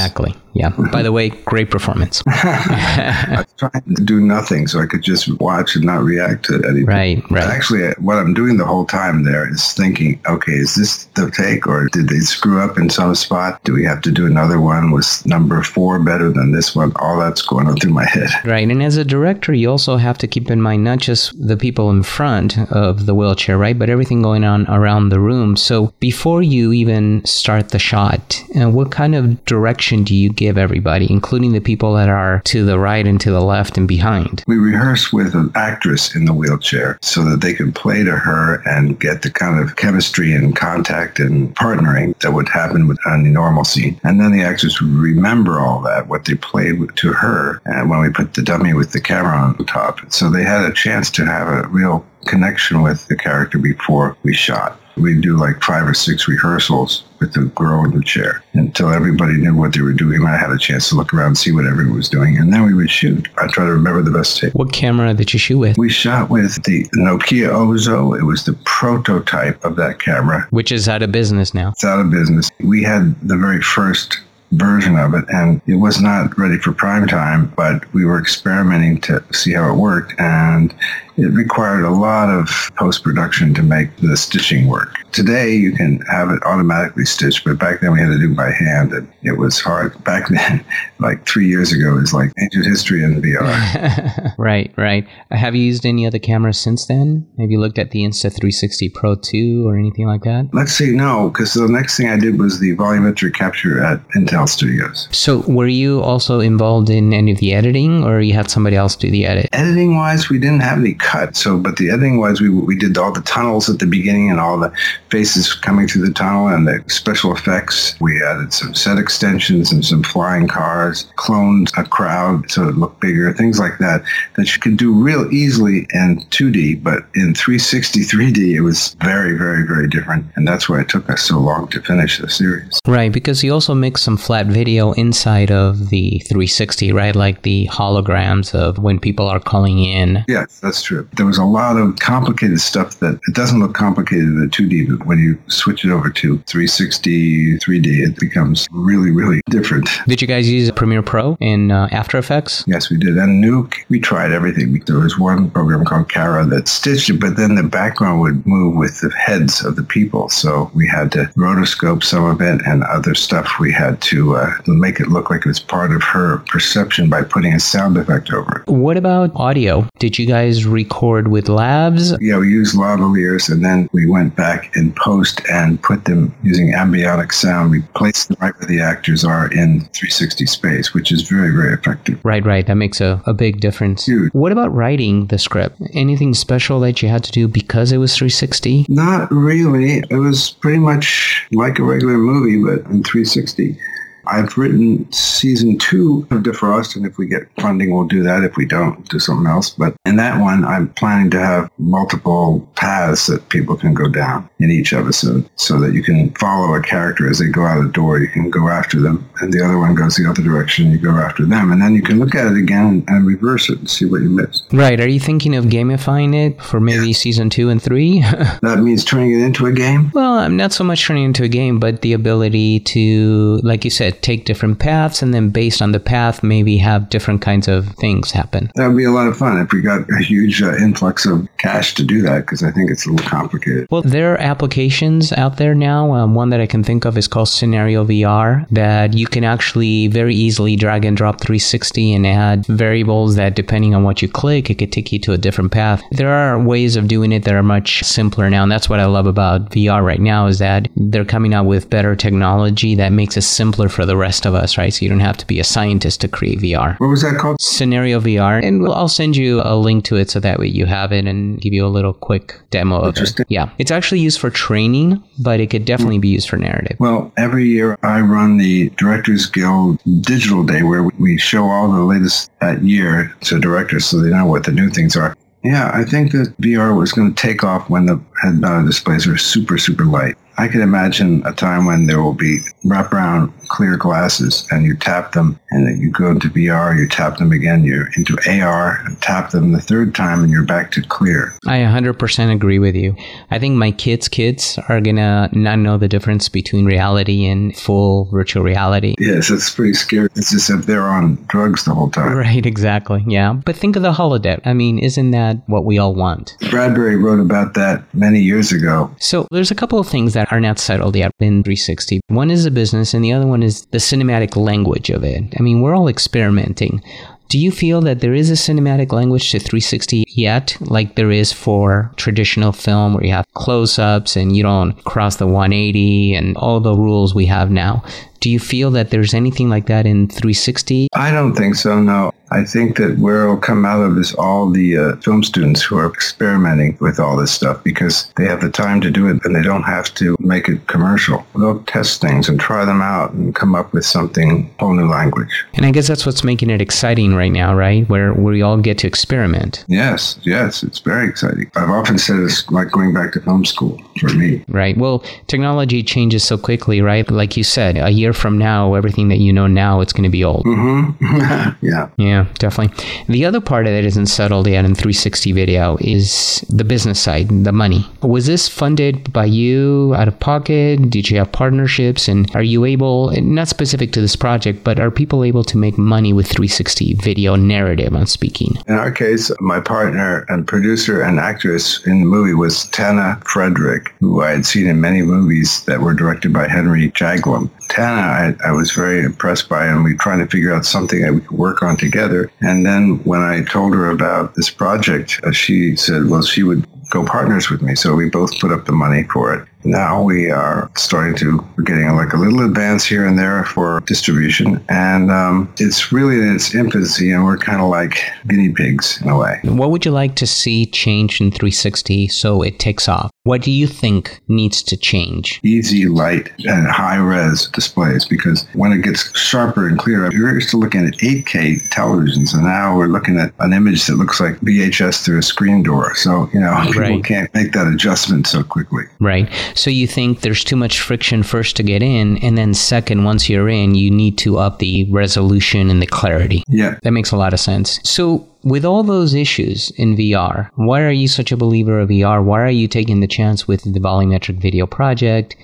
Exactly. 0.56 0.86
Yeah. 0.86 0.92
By 0.92 1.04
the 1.04 1.12
way, 1.12 1.30
great 1.30 1.70
performance. 1.70 2.24
I 2.28 3.36
was 3.38 3.54
trying 3.58 3.96
to 3.96 4.04
do 4.04 4.20
nothing 4.20 4.68
so 4.68 4.80
I 4.80 4.86
could 4.86 5.04
just 5.04 5.30
watch 5.40 5.76
and 5.76 5.86
not 5.86 6.04
react 6.04 6.46
to 6.46 6.56
anything. 6.56 6.86
Right, 6.86 7.24
right. 7.30 7.44
Actually, 7.44 7.94
what 8.00 8.18
I'm 8.18 8.34
doing 8.34 8.58
the 8.58 8.66
whole 8.66 8.86
time 8.86 9.24
there 9.24 9.52
is 9.52 9.74
thinking, 9.74 10.20
okay, 10.28 10.54
is 10.54 10.76
this 10.76 11.06
the 11.16 11.30
take 11.32 11.68
or 11.68 11.88
did 11.90 12.10
they 12.10 12.20
screw 12.20 12.62
up 12.62 12.78
in 12.78 12.90
some 12.90 13.16
spot? 13.16 13.62
Do 13.64 13.74
we 13.74 13.84
have 13.86 14.02
to 14.02 14.12
do 14.12 14.26
another 14.26 14.60
one? 14.60 14.92
Was 14.92 15.26
number 15.26 15.62
four 15.62 16.00
better 16.00 16.32
than 16.32 16.52
this 16.52 16.76
one? 16.76 16.94
All 16.98 17.20
that's 17.20 17.42
going 17.42 17.68
on 17.68 17.78
through 17.78 17.92
my 17.94 18.06
head. 18.06 18.30
Right. 18.46 18.68
And 18.70 18.82
as 18.82 18.98
a 18.98 19.06
director, 19.06 19.54
you 19.54 19.70
also 19.70 19.98
have 19.98 20.18
to 20.20 20.28
keep 20.28 20.50
in 20.50 20.62
mind 20.62 20.84
not 20.84 21.00
just 21.00 21.36
the 21.46 21.58
people 21.58 21.90
in 21.90 22.04
front 22.04 22.58
of 22.72 23.06
the 23.06 23.16
wheelchair, 23.16 23.58
right? 23.58 23.78
But 23.78 23.90
everything 23.90 24.22
going 24.22 24.44
on 24.44 24.68
around 24.68 25.10
the 25.10 25.20
room. 25.20 25.58
So 25.58 25.94
before 26.00 26.42
you 26.42 26.72
even 26.72 27.24
start 27.26 27.70
the 27.70 27.80
shot, 27.80 28.42
uh, 28.60 28.70
what 28.70 28.92
kind 28.92 29.16
of 29.16 29.44
direction 29.46 30.04
do 30.04 30.16
you 30.16 30.30
give 30.30 30.45
everybody, 30.58 31.12
including 31.12 31.52
the 31.52 31.60
people 31.60 31.94
that 31.96 32.10
are 32.10 32.42
to 32.46 32.66
the 32.66 32.80
right 32.80 33.06
and 33.06 33.20
to 33.22 33.32
the 33.32 33.42
left 33.42 33.78
and 33.78 33.88
behind? 33.88 34.44
We 34.48 34.58
rehearse 34.58 35.12
with 35.12 35.36
an 35.36 35.52
actress 35.56 36.16
in 36.16 36.25
the 36.25 36.34
wheelchair 36.34 36.98
so 37.02 37.24
that 37.30 37.42
they 37.42 37.54
can 37.54 37.72
play 37.72 38.04
to 38.04 38.16
her 38.16 38.62
and 38.66 39.00
get 39.00 39.22
the 39.22 39.32
kind 39.32 39.60
of 39.60 39.75
chemistry 39.75 40.34
and 40.34 40.56
contact 40.56 41.20
and 41.20 41.56
partnering 41.56 42.18
that 42.20 42.34
would 42.34 42.50
happen 42.50 42.88
with 42.88 42.98
the 43.04 43.18
normal 43.18 43.64
scene. 43.64 44.00
And 44.04 44.20
then 44.20 44.32
the 44.32 44.44
actors 44.44 44.82
would 44.82 44.92
remember 44.92 45.60
all 45.60 45.82
that, 45.82 46.08
what 46.08 46.25
they 46.25 46.36
played 46.36 46.96
to 46.96 47.14
her, 47.14 47.62
and 47.66 47.90
when 47.90 48.00
we 48.00 48.10
put 48.10 48.34
the 48.34 48.42
dummy 48.42 48.74
with 48.74 48.92
the 48.92 49.02
camera 49.02 49.38
on 49.38 49.58
top. 49.66 50.00
So 50.12 50.30
they 50.30 50.44
had 50.44 50.66
a 50.66 50.74
chance 50.74 51.10
to 51.12 51.25
have 51.25 51.48
a 51.48 51.68
real 51.68 52.06
connection 52.25 52.82
with 52.82 53.08
the 53.08 53.16
character 53.16 53.58
before 53.58 54.18
we 54.24 54.34
shot. 54.34 54.80
We'd 54.98 55.22
do 55.22 55.38
like 55.38 55.62
five 55.62 55.88
or 55.88 55.94
six 55.94 56.28
rehearsals 56.28 57.04
with 57.20 57.34
the 57.34 57.46
girl 57.46 57.84
in 57.86 57.92
the 57.92 58.04
chair 58.04 58.44
until 58.54 58.92
everybody 58.92 59.34
knew 59.34 59.56
what 59.56 59.74
they 59.74 59.82
were 59.82 59.94
doing. 59.94 60.24
I 60.25 60.38
had 60.38 60.52
a 60.52 60.58
chance 60.58 60.90
to 60.90 60.96
look 60.96 61.14
around 61.14 61.28
and 61.28 61.38
see 61.38 61.52
what 61.52 61.66
everyone 61.66 61.96
was 61.96 62.10
doing. 62.10 62.38
And 62.38 62.54
then 62.54 62.64
we 62.66 62.74
would 62.74 62.90
shoot. 62.90 63.28
I 63.38 63.48
try 63.48 63.66
to 63.66 63.72
remember 63.72 64.02
the 64.02 64.12
best 64.12 64.38
take. 64.38 64.54
What 64.54 64.72
camera 64.74 65.14
did 65.14 65.34
you 65.34 65.40
shoot 65.40 65.58
with? 65.58 65.78
We 65.78 65.90
shot 65.90 66.30
with 66.30 66.64
the 66.64 66.86
Nokia 66.96 67.50
Ozo. 67.50 68.18
It 68.18 68.24
was 68.24 68.46
the 68.46 68.54
prototype 68.66 69.64
of 69.64 69.75
that 69.75 70.00
camera. 70.00 70.48
Which 70.52 70.72
is 70.72 70.88
out 70.88 71.04
of 71.04 71.12
business 71.12 71.54
now. 71.54 71.70
It's 71.70 71.84
out 71.84 72.00
of 72.00 72.10
business. 72.10 72.50
We 72.60 72.84
had 72.84 73.16
the 73.28 73.38
very 73.38 73.62
first 73.62 74.20
version 74.52 74.96
of 74.98 75.14
it 75.14 75.25
and 75.30 75.62
it 75.68 75.75
was 75.75 76.00
not 76.00 76.38
ready 76.38 76.58
for 76.58 76.72
prime 76.72 77.08
time, 77.08 77.52
but 77.58 77.92
we 77.94 78.06
were 78.06 78.20
experimenting 78.20 79.02
to 79.02 79.24
see 79.34 79.54
how 79.54 79.74
it 79.74 79.78
worked 79.78 80.14
and 80.20 80.74
it 81.18 81.28
required 81.28 81.84
a 81.84 81.90
lot 81.90 82.30
of 82.30 82.72
post-production 82.76 83.54
to 83.54 83.64
make 83.64 83.96
the 83.98 84.18
stitching 84.18 84.68
work. 84.68 84.96
Today 85.12 85.56
you 85.56 85.72
can 85.72 86.02
have 86.02 86.30
it 86.30 86.44
automatically 86.44 87.06
stitched, 87.06 87.46
but 87.46 87.58
back 87.58 87.82
then 87.82 87.94
we 87.94 88.00
had 88.00 88.08
to 88.08 88.20
do 88.20 88.32
it 88.32 88.36
by 88.36 88.52
hand 88.52 88.92
and 88.94 89.08
it 89.26 89.38
was 89.38 89.60
hard. 89.60 89.92
Back 90.06 90.30
then, 90.30 90.64
like 91.00 91.26
three 91.28 91.48
years 91.48 91.72
ago, 91.72 91.98
is 91.98 92.14
like 92.14 92.32
ancient 92.40 92.66
history 92.66 93.04
in 93.04 93.22
VR. 93.22 94.36
right, 94.38 94.72
right. 94.78 95.08
Have 95.32 95.56
you 95.56 95.64
used 95.64 95.86
any 95.86 96.06
other 96.06 96.20
cameras 96.20 96.60
since 96.60 96.86
then? 96.86 97.28
Have 97.40 97.50
you 97.50 97.60
looked 97.60 97.80
at 97.80 97.92
the 97.92 98.01
Insta360 98.01 98.94
Pro 98.94 99.16
2 99.16 99.68
or 99.68 99.78
anything 99.78 100.06
like 100.06 100.22
that? 100.24 100.50
Let's 100.54 100.72
see, 100.72 100.92
no, 100.92 101.30
because 101.30 101.54
the 101.54 101.68
next 101.68 101.98
thing 101.98 102.08
I 102.08 102.18
did 102.18 102.40
was 102.40 102.60
the 102.60 102.75
volumetric 102.75 103.34
capture 103.34 103.84
at 103.84 104.08
Intel 104.10 104.48
Studios. 104.48 105.08
So, 105.12 105.40
were 105.48 105.68
you 105.68 106.01
also 106.01 106.40
involved 106.40 106.90
in 106.90 107.14
any 107.14 107.32
of 107.32 107.40
the 107.40 107.54
editing, 107.54 108.04
or 108.04 108.22
you 108.22 108.34
had 108.34 108.51
somebody 108.51 108.75
else 108.75 108.96
do 108.96 109.10
the 109.10 109.25
edit? 109.25 109.50
Editing 109.54 109.96
wise, 109.96 110.30
we 110.30 110.38
didn't 110.38 110.62
have 110.62 110.78
any 110.78 110.94
cut. 111.05 111.35
So, 111.37 111.57
but 111.57 111.77
the 111.77 111.89
editing 111.89 112.20
wise, 112.20 112.41
we 112.41 112.50
we 112.50 112.75
did 112.75 112.98
all 112.98 113.11
the 113.11 113.22
tunnels 113.22 113.70
at 113.70 113.79
the 113.79 113.85
beginning 113.85 114.31
and 114.31 114.39
all 114.39 114.57
the 114.59 114.72
faces 115.09 115.53
coming 115.53 115.87
through 115.87 116.05
the 116.07 116.13
tunnel 116.13 116.48
and 116.48 116.68
the 116.68 116.83
special 116.87 117.33
effects. 117.33 117.96
We 118.00 118.24
added 118.24 118.53
some 118.53 118.74
set 118.74 118.98
extensions 118.98 119.72
and 119.72 119.85
some 119.85 120.03
flying 120.03 120.48
cars, 120.48 121.07
cloned 121.18 121.72
a 121.77 121.83
crowd 121.83 122.50
so 122.50 122.68
it 122.68 122.75
looked 122.75 123.01
bigger, 123.01 123.33
things 123.33 123.59
like 123.59 123.77
that 123.79 124.03
that 124.35 124.53
you 124.53 124.61
could 124.61 124.77
do 124.77 124.91
real 124.94 125.31
easily 125.33 125.87
in 125.91 126.20
2D, 126.31 126.81
but 126.83 127.05
in 127.15 127.33
360 127.33 128.01
3D, 128.01 128.55
it 128.55 128.61
was 128.61 128.96
very, 129.01 129.37
very, 129.37 129.65
very 129.65 129.87
different, 129.87 130.25
and 130.35 130.48
that's 130.48 130.70
why 130.70 130.81
it 130.81 130.89
took 130.89 131.09
us 131.09 131.22
so 131.22 131.37
long 131.39 131.68
to 131.70 131.81
finish 131.81 132.20
the 132.20 132.29
series. 132.29 132.79
Right, 132.87 133.11
because 133.11 133.44
you 133.44 133.53
also 133.53 133.74
mix 133.74 134.01
some 134.01 134.18
flat 134.18 134.48
video 134.48 134.94
inside 134.94 135.51
of 135.51 135.89
the 135.89 136.20
360, 136.27 136.91
right? 136.91 137.15
Like 137.15 137.41
the 137.41 137.68
holograms 137.72 138.53
of 138.55 138.79
when 138.79 139.00
people 139.00 139.27
are 139.27 139.39
calling 139.39 139.79
in. 139.79 140.24
Yes, 140.27 140.59
that's 140.59 140.81
true. 140.81 140.95
There 141.14 141.25
was 141.25 141.38
a 141.38 141.46
lot 141.46 141.77
of 141.77 141.98
complicated 141.98 142.60
stuff 142.60 143.00
that 143.00 143.20
it 143.27 143.34
doesn't 143.34 143.60
look 143.60 143.74
complicated 143.74 144.25
in 144.25 144.50
2D, 144.50 144.98
but 144.98 145.08
when 145.08 145.20
you 145.20 145.38
switch 145.48 145.86
it 145.86 145.92
over 145.92 146.10
to 146.10 146.38
360 146.40 147.58
3D, 147.60 148.08
it 148.08 148.20
becomes 148.20 148.68
really, 148.72 149.12
really 149.12 149.42
different. 149.50 149.90
Did 150.08 150.22
you 150.22 150.27
guys 150.27 150.50
use 150.50 150.72
Premiere 150.72 151.03
Pro 151.03 151.38
in 151.40 151.72
uh, 151.72 151.88
After 151.92 152.18
Effects? 152.18 152.64
Yes, 152.68 152.90
we 152.90 152.98
did. 152.98 153.18
And 153.18 153.44
Nuke, 153.44 153.75
we 153.90 154.00
tried 154.00 154.31
everything. 154.31 154.79
There 154.86 155.00
was 155.00 155.18
one 155.18 155.50
program 155.51 155.86
called 155.86 156.10
Cara 156.10 156.46
that 156.46 156.68
stitched 156.68 157.10
it, 157.10 157.20
but 157.20 157.38
then 157.38 157.55
the 157.55 157.64
background 157.64 158.22
would 158.22 158.46
move 158.46 158.75
with 158.75 159.01
the 159.01 159.12
heads 159.12 159.64
of 159.64 159.75
the 159.75 159.84
people. 159.84 160.29
So 160.29 160.72
we 160.74 160.88
had 160.88 161.12
to 161.14 161.25
rotoscope 161.36 162.03
some 162.03 162.25
of 162.25 162.42
it 162.42 162.62
and 162.66 162.84
other 162.84 163.16
stuff 163.16 163.60
we 163.60 163.72
had 163.72 164.01
to 164.03 164.36
uh, 164.36 164.51
make 164.68 165.00
it 165.00 165.08
look 165.08 165.29
like 165.29 165.42
it 165.42 165.48
was 165.48 165.60
part 165.60 165.92
of 165.92 166.03
her 166.03 166.40
perception 166.48 167.10
by 167.10 167.24
putting 167.24 167.53
a 167.53 167.60
sound 167.60 167.98
effect 167.98 168.31
over 168.31 168.64
it. 168.66 168.72
What 168.72 168.98
about 168.98 169.31
audio? 169.36 169.88
Did 170.00 170.18
you 170.18 170.25
guys 170.25 170.66
record 170.86 171.28
with 171.28 171.46
lavs? 171.46 172.18
Yeah, 172.22 172.38
we 172.38 172.50
used 172.50 172.76
lavaliers 172.76 173.50
and 173.52 173.64
then 173.64 173.90
we 173.92 174.06
went 174.06 174.36
back 174.36 174.76
in 174.76 174.94
post 174.94 175.42
and 175.52 175.82
put 175.82 176.06
them 176.06 176.34
using 176.44 176.74
ambient 176.74 177.32
sound. 177.34 177.72
We 177.72 177.82
placed 177.96 178.30
them 178.30 178.38
right 178.40 178.54
where 178.58 178.68
the 178.68 178.82
actors 178.82 179.24
are 179.24 179.48
in 179.52 179.82
360 179.94 180.46
space, 180.46 180.94
which 180.94 181.12
is 181.12 181.24
very, 181.24 181.52
very 181.52 181.74
effective. 181.74 182.20
Right, 182.24 182.46
right. 182.46 182.66
That 182.66 182.76
makes 182.76 183.02
a, 183.02 183.22
a 183.26 183.34
big 183.34 183.60
difference. 183.60 184.06
Huge. 184.06 184.32
What 184.34 184.52
about 184.52 184.74
writing 184.74 185.28
the 185.28 185.38
script? 185.38 185.82
Anything 185.94 186.34
special 186.34 186.80
that 186.82 187.02
you 187.02 187.10
had 187.10 187.24
to 187.24 187.32
do 187.32 187.48
because 187.48 187.92
it 187.92 187.98
was 187.98 188.16
360? 188.16 188.86
Not 188.90 189.32
really. 189.32 190.04
It 190.10 190.18
was 190.18 190.52
pretty 190.52 190.80
much 190.80 191.46
like 191.52 191.80
a 191.80 191.84
regular 191.84 192.18
movie, 192.18 192.62
but 192.64 192.90
in 192.92 193.04
360. 193.04 193.78
I've 194.27 194.57
written 194.57 195.11
season 195.11 195.77
two 195.77 196.27
of 196.31 196.44
Defrost, 196.44 196.96
and 196.96 197.05
if 197.05 197.18
we 197.18 197.27
get 197.27 197.48
funding, 197.59 197.94
we'll 197.94 198.05
do 198.05 198.24
that. 198.24 198.44
If 198.44 198.55
we 198.57 198.66
don't, 198.66 199.07
do 199.09 199.20
something 199.20 199.48
else. 199.48 199.70
But 199.72 199.96
in 200.05 200.16
that 200.18 200.40
one, 200.40 200.66
I'm 200.66 200.90
planning 200.94 201.29
to 201.31 201.40
have 201.40 201.70
multiple 201.77 202.68
paths 202.75 203.27
that 203.27 203.50
people 203.50 203.75
can 203.75 203.94
go 203.94 204.07
down 204.07 204.50
in 204.59 204.70
each 204.70 204.94
episode 204.94 205.50
so 205.55 205.79
that 205.79 205.94
you 205.94 206.03
can 206.03 206.31
follow 206.35 206.75
a 206.75 206.81
character 206.81 207.29
as 207.29 207.40
they 207.40 207.48
go 207.48 207.66
out 207.66 207.83
the 207.83 207.92
door. 207.92 208.20
You 208.20 208.27
can 208.27 208.50
go 208.50 208.70
after 208.70 209.00
them, 209.00 209.27
and 209.42 209.51
the 209.53 209.64
other 209.64 209.77
one 209.77 209.96
goes 209.96 210.16
the 210.16 210.29
other 210.29 210.42
direction. 210.42 210.92
You 210.92 210.98
go 210.98 211.11
after 211.11 211.46
them, 211.46 211.72
and 211.72 211.81
then 211.81 211.94
you 211.94 212.01
can 212.01 212.20
look 212.20 212.35
at 212.35 212.48
it 212.48 212.57
again 212.57 213.03
and 213.07 213.25
reverse 213.25 213.70
it 213.70 213.79
and 213.79 213.90
see 213.90 214.05
what 214.05 214.22
you 214.22 214.29
missed. 214.29 214.66
Right. 214.72 215.00
Are 215.00 215.07
you 215.07 215.20
thinking 215.20 215.55
of 215.55 215.66
gamifying 215.66 216.35
it 216.35 216.61
for 216.61 216.79
maybe 216.79 217.14
season 217.14 217.50
two 217.50 217.70
and 217.70 217.81
three? 217.81 218.22
that 218.61 218.79
means 218.81 219.03
turning 219.03 219.40
it 219.40 219.44
into 219.44 219.66
a 219.66 219.72
game? 219.72 220.11
Well, 220.14 220.33
I'm 220.33 220.57
not 220.57 220.74
so 220.74 220.83
much 220.83 221.05
turning 221.05 221.24
it 221.24 221.27
into 221.27 221.44
a 221.44 221.48
game, 221.48 221.79
but 221.79 222.01
the 222.01 222.14
ability 222.14 222.81
to, 222.81 223.59
like 223.64 223.83
you 223.83 223.92
said, 223.92 224.15
take 224.22 224.46
different 224.46 224.80
paths 224.80 225.22
and 225.22 225.34
then 225.34 225.50
based 225.50 225.82
on 225.82 225.92
the 225.92 226.00
path, 226.00 226.44
maybe 226.44 226.78
have 226.78 227.10
different 227.10 227.42
kinds 227.42 227.68
of 227.68 227.88
things 227.96 228.32
happen. 228.32 228.72
That 228.75 228.88
would 228.88 228.98
be 228.98 229.06
a 229.06 229.12
lot 229.12 229.28
of 229.28 229.38
fun 229.38 229.60
if 229.60 229.72
we 229.72 229.82
got 229.82 230.10
a 230.12 230.24
huge 230.24 230.62
uh, 230.62 230.75
influx 230.75 231.25
of 231.25 231.48
cash 231.58 231.94
to 231.96 232.04
do 232.04 232.22
that 232.24 232.42
because 232.42 232.64
I 232.64 232.72
think 232.72 232.92
it's 232.92 233.06
a 233.06 233.12
little 233.12 233.28
complicated. 233.28 233.88
Well, 233.90 234.01
there 234.01 234.34
are 234.34 234.42
applications 234.42 235.32
out 235.34 235.58
there 235.58 235.75
now. 235.75 236.14
Um, 236.14 236.36
one 236.36 236.50
that 236.50 236.62
I 236.62 236.68
can 236.68 236.84
think 236.84 237.06
of 237.06 237.18
is 237.18 237.28
called 237.28 237.48
Cenario 237.48 238.06
VR 238.06 238.68
that 238.70 239.14
you 239.14 239.28
can 239.28 239.44
actually 239.44 240.08
very 240.08 240.36
easily 240.36 240.75
drag 240.75 241.06
and 241.06 241.18
drop 241.18 241.42
360 241.42 242.14
and 242.14 242.28
add 242.28 242.66
variables 242.68 243.36
that, 243.36 243.56
depending 243.56 243.96
on 243.96 244.04
what 244.04 244.22
you 244.22 244.28
click, 244.28 244.70
it 244.70 244.75
could 244.75 244.92
take 244.92 245.12
you 245.12 245.20
to 245.20 245.34
a 245.34 245.38
different 245.38 245.72
path. 245.72 246.01
There 246.12 246.34
are 246.34 246.60
ways 246.60 246.96
of 246.96 247.08
doing 247.08 247.32
it 247.32 247.44
that 247.44 247.54
are 247.54 247.64
much 247.64 248.04
simpler 248.04 248.50
now, 248.50 248.64
and 248.64 248.72
that's 248.72 248.90
what 248.90 249.00
I 249.00 249.06
love 249.06 249.28
about 249.28 249.72
VR 249.72 250.04
right 250.04 250.20
now 250.20 250.48
is 250.48 250.60
that 250.60 250.88
they're 250.96 251.25
coming 251.25 251.54
out 251.54 251.66
with 251.66 251.90
better 251.90 252.16
technology 252.16 252.96
that 252.96 253.12
makes 253.12 253.38
it 253.38 253.42
simpler 253.42 253.90
for 253.90 254.04
the 254.05 254.18
rest 254.18 254.46
of 254.46 254.53
us, 254.53 254.77
right? 254.77 254.94
So 254.94 255.03
you 255.03 255.09
don't 255.09 255.20
have 255.20 255.37
to 255.37 255.48
be 255.48 255.59
a 255.59 255.63
scientist 255.63 256.22
to 256.22 256.27
create 256.27 256.59
VR. 256.59 257.00
What 257.00 257.07
was 257.07 257.22
that 257.22 257.37
called? 257.37 257.57
Cenario 257.59 258.20
VR, 258.20 258.63
and 258.63 258.87
I'll 258.87 259.07
send 259.07 259.35
you 259.35 259.61
a 259.63 259.75
link 259.75 260.05
to 260.05 260.15
it 260.15 260.29
so 260.29 260.39
that 260.39 260.59
way 260.59 260.68
you 260.68 260.85
have 260.85 261.11
it 261.11 261.25
and 261.25 261.59
give 261.59 261.74
you 261.74 261.85
a 261.85 261.87
little 261.87 262.13
quick 262.13 262.59
demo 262.70 263.00
of 263.00 263.18
it. 263.18 263.39
Yeah, 263.50 263.70
it's 263.77 263.91
actually 263.91 264.20
used 264.20 264.39
for 264.39 264.50
training, 264.50 265.24
but 265.39 265.59
it 265.59 265.70
could 265.70 265.85
definitely 265.85 266.20
be 266.20 266.29
used 266.29 266.50
for 266.50 266.57
narrative. 266.57 266.98
Well, 267.00 267.31
every 267.37 267.65
year 267.65 267.98
I 268.03 268.22
run 268.22 268.57
the 268.57 268.89
Directors 268.91 269.46
Guild 269.46 270.00
Digital 270.22 270.63
Day 270.63 270.83
where 270.83 271.03
we 271.20 271.37
show 271.37 271.65
all 271.65 271.91
the 271.91 272.01
latest 272.01 272.51
that 272.61 272.83
year 272.83 273.33
to 273.41 273.59
directors 273.59 274.05
so 274.05 274.20
they 274.22 274.29
know 274.29 274.46
what 274.46 274.65
the 274.65 274.72
new 274.72 274.89
things 274.89 275.15
are. 275.15 275.35
Yeah, 275.63 275.89
I 275.94 276.03
think 276.03 276.31
that 276.33 276.55
VR 276.57 276.96
was 276.96 277.11
going 277.11 277.33
to 277.33 277.41
take 277.41 277.63
off 277.63 277.89
when 277.89 278.05
the 278.05 278.22
head 278.44 278.61
mounted 278.61 278.85
displays 278.85 279.25
are 279.27 279.37
super, 279.37 279.79
super 279.79 280.05
light. 280.05 280.37
I 280.57 280.68
can 280.68 280.81
imagine 280.81 281.46
a 281.46 281.53
time 281.53 281.85
when 281.85 282.07
there 282.07 282.22
will 282.22 282.33
be 282.33 282.59
wraparound 282.85 283.51
clear 283.68 283.98
glasses 283.98 284.68
and 284.72 284.85
you 284.85 284.96
tap 284.96 285.33
them 285.33 285.59
and 285.72 285.87
then 285.87 286.00
you 286.00 286.11
go 286.11 286.29
into 286.29 286.50
VR, 286.50 286.98
you 286.98 287.07
tap 287.07 287.37
them 287.37 287.51
again, 287.51 287.83
you're 287.83 288.09
into 288.15 288.37
AR 288.48 289.01
and 289.05 289.22
tap 289.22 289.51
them 289.51 289.72
the 289.72 289.81
third 289.81 290.15
time 290.15 290.44
and 290.44 290.51
you're 290.51 290.65
back 290.65 290.91
to 290.91 291.01
clear. 291.01 291.53
I 291.68 291.79
100% 291.79 292.53
agree 292.53 292.79
with 292.79 292.96
you. 292.96 293.15
I 293.51 293.59
think 293.59 293.75
my 293.75 293.91
kids' 293.91 294.27
kids 294.27 294.79
are 294.87 295.01
going 295.01 295.18
to 295.18 295.50
not 295.51 295.79
know 295.79 295.98
the 295.98 296.07
difference 296.07 296.48
between 296.48 296.85
reality 296.85 297.46
and 297.46 297.75
full 297.75 298.25
virtual 298.31 298.63
reality. 298.63 299.15
Yes, 299.20 299.50
it's 299.50 299.70
pretty 299.70 299.94
scary. 299.94 300.29
It's 300.35 300.51
just 300.51 300.70
if 300.70 300.85
they're 300.85 301.07
on 301.07 301.35
drugs 301.48 301.85
the 301.85 301.94
whole 301.94 302.09
time. 302.09 302.33
Right, 302.33 302.65
exactly. 302.65 303.24
Yeah. 303.27 303.53
But 303.53 303.75
think 303.75 303.96
of 303.96 304.03
the 304.03 304.13
holodeck. 304.13 304.61
I 304.65 304.74
mean, 304.74 305.00
isn't 305.00 305.31
that 305.31 305.57
what 305.68 305.85
we 305.85 305.98
all 305.98 306.13
want? 306.13 306.55
Bradbury 306.70 307.15
wrote 307.15 307.39
about 307.39 307.74
that 307.74 308.03
many 308.13 308.39
years 308.39 308.72
ago. 308.72 309.13
So 309.20 309.48
there's 309.51 309.72
a 309.72 309.75
couple 309.75 310.00
of 310.00 310.07
things 310.07 310.33
that 310.33 310.45
are 310.51 310.60
not 310.60 310.79
settled 310.79 311.16
yet 311.16 311.31
in 311.40 311.64
360. 311.64 312.22
One 312.27 312.51
is 312.51 312.64
the 312.64 312.72
business, 312.72 313.14
and 313.14 313.24
the 313.24 313.34
other 313.34 313.48
one 313.48 313.64
is 313.64 313.86
the 313.88 313.98
cinematic 313.98 314.55
language 314.55 315.10
of 315.10 315.24
it. 315.24 315.53
I 315.58 315.62
mean, 315.62 315.81
we're 315.81 315.96
all 315.96 316.08
experimenting. 316.08 317.01
Do 317.48 317.60
you 317.60 317.72
feel 317.72 318.01
that 318.01 318.22
there 318.22 318.34
is 318.34 318.50
a 318.50 318.53
cinematic 318.53 319.12
language 319.12 319.51
to 319.51 319.60
360 319.60 320.25
yet, 320.29 320.75
like 320.79 321.16
there 321.16 321.31
is 321.31 321.53
for 321.53 322.12
traditional 322.16 322.72
film 322.72 323.14
where 323.14 323.24
you 323.24 323.31
have 323.34 323.46
close 323.53 324.00
ups 324.00 324.36
and 324.36 324.55
you 324.58 324.64
don't 324.64 324.94
cross 325.03 325.36
the 325.36 325.46
180 325.46 326.34
and 326.34 326.58
all 326.58 326.79
the 326.79 326.96
rules 326.96 327.36
we 327.36 327.46
have 327.46 327.70
now? 327.70 328.03
Do 328.40 328.50
you 328.50 328.60
feel 328.60 328.92
that 328.92 329.12
there's 329.12 329.34
anything 329.34 329.70
like 329.70 329.86
that 329.88 330.05
in 330.05 330.27
360? 330.27 331.10
I 331.14 331.31
don't 331.31 331.53
think 331.53 331.75
so, 331.75 332.01
no. 332.01 332.31
I 332.55 332.63
think 332.63 332.96
that 332.98 333.18
where 333.18 333.44
it'll 333.44 333.57
come 333.57 333.85
out 333.85 334.01
of 334.01 334.18
is 334.18 334.33
all 334.35 334.70
the 334.70 334.98
uh, 334.98 335.15
film 335.18 335.44
students 335.44 335.81
who 335.81 335.98
are 335.98 336.07
experimenting 336.07 336.98
with 337.01 337.20
all 337.20 337.35
this 337.35 337.51
stuff 337.51 337.83
because 337.83 338.31
they 338.37 338.46
have 338.46 338.61
the 338.61 338.70
time 338.70 339.01
to 339.01 339.11
do 339.11 339.27
it 339.27 339.44
and 339.44 339.53
they 339.53 339.61
don't 339.61 339.83
have 339.83 340.13
to 340.15 340.37
make 340.39 340.70
it 340.70 340.87
commercial. 340.87 341.46
They'll 341.55 341.83
test 341.83 342.22
things 342.22 342.48
and 342.48 342.57
try 342.57 342.85
them 342.85 343.01
out 343.01 343.33
and 343.33 343.53
come 343.53 343.75
up 343.75 343.91
with 343.91 344.05
something, 344.05 344.74
whole 344.79 344.94
new 344.94 345.09
language. 345.09 345.65
And 345.74 345.85
I 345.85 345.91
guess 345.91 346.07
that's 346.07 346.25
what's 346.25 346.46
making 346.46 346.70
it 346.70 346.81
exciting 346.81 347.35
right 347.35 347.51
now, 347.51 347.75
right? 347.75 348.07
Where, 348.07 348.33
where 348.33 348.53
we 348.53 348.61
all 348.61 348.77
get 348.77 349.00
to 349.00 349.07
experiment. 349.07 349.83
Yes, 349.89 350.39
yes, 350.44 350.81
it's 350.81 351.00
very 351.00 351.27
exciting. 351.27 351.70
I've 351.75 351.89
often 351.89 352.18
said 352.18 352.39
it's 352.39 352.72
like 352.72 352.89
going 352.89 353.13
back 353.13 353.33
to 353.33 353.41
film 353.41 353.65
school 353.65 354.01
for 354.22 354.33
me. 354.33 354.63
Right. 354.70 354.98
Well, 354.98 355.20
technology 355.48 356.03
changes 356.03 356.46
so 356.46 356.57
quickly, 356.57 357.01
right? 357.01 357.29
Like 357.29 357.57
you 357.57 357.65
said, 357.65 357.98
a 357.98 358.11
year 358.11 358.31
from 358.31 358.57
now, 358.57 358.94
everything 358.94 359.27
that 359.27 359.39
you 359.39 359.51
know 359.51 359.68
now, 359.68 360.00
it's 360.00 360.13
going 360.13 360.24
to 360.24 360.29
be 360.29 360.46
old. 360.46 360.63
Mm-hmm. 360.63 361.85
yeah. 361.85 362.09
Yeah, 362.18 362.45
definitely. 362.58 363.05
The 363.27 363.46
other 363.46 363.62
part 363.62 363.86
that 363.86 364.03
isn't 364.03 364.27
settled 364.27 364.68
yet 364.68 364.86
in 364.86 364.96
360 364.96 365.51
video 365.51 365.98
is 366.01 366.66
the 366.70 366.84
business 366.84 367.20
side, 367.20 367.50
the 367.50 367.72
money. 367.72 368.05
Was 368.22 368.46
this 368.48 368.68
funded 368.68 369.31
by 369.31 369.46
you 369.46 370.14
out 370.16 370.27
of 370.27 370.40
pocket? 370.40 371.10
Did 371.10 371.29
you 371.29 371.38
have 371.38 371.51
partnerships? 371.51 372.27
And 372.27 372.53
are 372.55 372.64
you 372.64 372.86
able, 372.86 373.31
not 373.42 373.68
specific 373.68 374.12
to 374.14 374.22
this 374.22 374.36
project, 374.36 374.84
but 374.84 375.00
are 375.00 375.12
people 375.12 375.44
able 375.44 375.64
to 375.64 375.77
make 375.77 375.98
money 375.98 376.34
with 376.34 376.48
360 376.48 377.16
video 377.16 377.55
narrative? 377.55 378.16
I'm 378.16 378.25
speaking. 378.25 378.75
In 378.88 378.96
our 378.96 379.12
case, 379.12 379.51
my 379.60 379.79
partner 379.79 380.46
and 380.50 380.68
producer 380.68 381.22
and 381.22 381.40
actress 381.40 382.05
in 382.05 382.20
the 382.20 382.25
movie 382.25 382.53
was 382.53 382.86
Tanna 382.90 383.40
Frederick, 383.46 384.14
who 384.20 384.42
I 384.42 384.51
had 384.51 384.66
seen 384.66 384.88
in 384.88 385.01
many 385.01 385.22
movies 385.22 385.84
that 385.86 386.01
were 386.01 386.14
directed 386.14 386.53
by 386.53 386.68
Henry 386.68 387.12
Jaglom. 387.12 387.70
Tanna, 387.96 388.55
I, 388.62 388.68
I 388.68 388.72
was 388.74 388.92
very 388.92 389.24
impressed 389.24 389.70
by, 389.70 389.86
and 389.86 390.03
we 390.03 390.12
were 390.12 390.20
trying 390.20 390.40
to 390.40 390.48
figure 390.48 390.74
out 390.74 390.86
something 390.86 391.22
that 391.22 391.34
we 391.34 391.40
could 391.40 391.58
work 391.58 391.81
on 391.81 391.96
together. 391.96 392.51
And 392.60 392.86
then 392.86 393.24
when 393.24 393.40
I 393.40 393.64
told 393.64 393.94
her 393.94 394.10
about 394.10 394.55
this 394.55 394.70
project, 394.70 395.40
uh, 395.46 395.53
she 395.53 395.96
said, 395.96 396.25
well, 396.25 396.42
she 396.42 396.64
would 396.64 396.86
go 397.10 397.24
partners 397.24 397.70
with 397.70 397.81
me. 397.81 397.96
So 397.96 398.14
we 398.14 398.29
both 398.29 398.60
put 398.60 398.74
up 398.74 398.86
the 398.86 398.92
money 398.92 399.24
for 399.24 399.53
it. 399.53 399.68
Now 399.86 400.22
we 400.22 400.50
are 400.50 400.90
starting 400.98 401.36
to, 401.36 401.64
we're 401.78 401.84
getting 401.84 402.08
like 402.16 402.34
a 402.34 402.38
little 402.38 402.66
advance 402.66 403.06
here 403.06 403.26
and 403.26 403.38
there 403.38 403.64
for 403.66 404.02
distribution. 404.08 404.84
And 404.90 405.32
um, 405.32 405.74
it's 405.80 406.12
really 406.12 406.36
in 406.40 406.56
its 406.56 406.74
infancy, 406.74 407.32
and 407.32 407.46
we're 407.46 407.58
kind 407.58 407.82
of 407.82 407.90
like 407.90 408.20
guinea 408.48 408.70
pigs 408.74 409.22
in 409.22 409.30
a 409.30 409.38
way. 409.38 409.60
What 409.64 409.92
would 409.92 410.06
you 410.06 410.12
like 410.12 410.36
to 410.36 410.48
see 410.48 410.86
change 410.88 411.40
in 411.40 411.52
360 411.52 412.28
so 412.30 412.62
it 412.62 412.80
takes 412.80 413.08
off? 413.08 413.30
What 413.44 413.62
do 413.62 413.70
you 413.72 413.86
think 413.86 414.42
needs 414.48 414.82
to 414.84 414.98
change? 414.98 415.60
Easy 415.64 416.08
light 416.08 416.52
and 416.66 416.88
high 416.88 417.18
res 417.18 417.68
displays 417.68 418.26
because 418.26 418.66
when 418.74 418.92
it 418.92 419.04
gets 419.04 419.38
sharper 419.38 419.88
and 419.88 420.00
clearer, 420.00 420.32
you're 420.34 420.52
used 420.56 420.72
to 420.72 420.78
looking 420.78 421.06
at 421.06 421.14
8K 421.20 421.90
televisions, 421.90 422.56
and 422.56 422.64
now 422.64 422.98
we're 422.98 423.06
looking 423.08 423.38
at 423.38 423.54
an 423.60 423.72
image 423.74 424.08
that 424.08 424.16
looks 424.16 424.40
like 424.40 424.60
VHS 424.62 425.24
through 425.24 425.38
a 425.38 425.44
screen 425.44 425.84
door. 425.84 426.16
So, 426.16 426.50
you 426.54 426.60
know, 426.60 426.76
people 426.88 427.02
Right. 427.02 427.24
can't 427.24 427.54
make 427.54 427.74
that 427.74 427.86
adjustment 427.88 428.48
so 428.48 428.64
quickly. 428.64 429.04
Right. 429.20 429.48
So 429.75 429.90
you 429.90 430.07
think 430.07 430.42
there's 430.42 430.64
too 430.64 430.75
much 430.75 431.01
friction 431.01 431.44
first 431.44 431.75
to 431.75 431.83
get 431.83 432.01
in, 432.01 432.38
and 432.38 432.57
then 432.57 432.74
second, 432.74 433.24
once 433.24 433.50
you're 433.50 433.70
in, 433.70 433.96
you 433.96 434.09
need 434.09 434.38
to 434.40 434.57
up 434.57 434.79
the 434.79 435.05
resolution 435.11 435.90
and 435.90 436.01
the 436.01 436.07
clarity. 436.07 436.64
Yeah. 436.68 436.98
That 437.03 437.11
makes 437.11 437.31
a 437.31 437.38
lot 437.38 437.53
of 437.53 437.59
sense. 437.59 438.00
So, 438.03 438.48
with 438.64 438.83
all 438.83 439.03
those 439.03 439.35
issues 439.35 439.92
in 439.92 440.16
VR, 440.16 440.72
why 440.75 441.01
are 441.03 441.11
you 441.11 441.27
such 441.27 441.51
a 441.51 441.57
believer 441.57 442.00
of 442.00 442.09
VR? 442.09 442.44
Why 442.44 442.61
are 442.61 442.70
you 442.70 442.88
taking 442.88 443.20
the 443.20 443.27
chance 443.27 443.68
with 443.68 443.83
the 443.83 444.00
volumetric 444.00 444.59
video 444.59 444.88
project, 444.88 445.55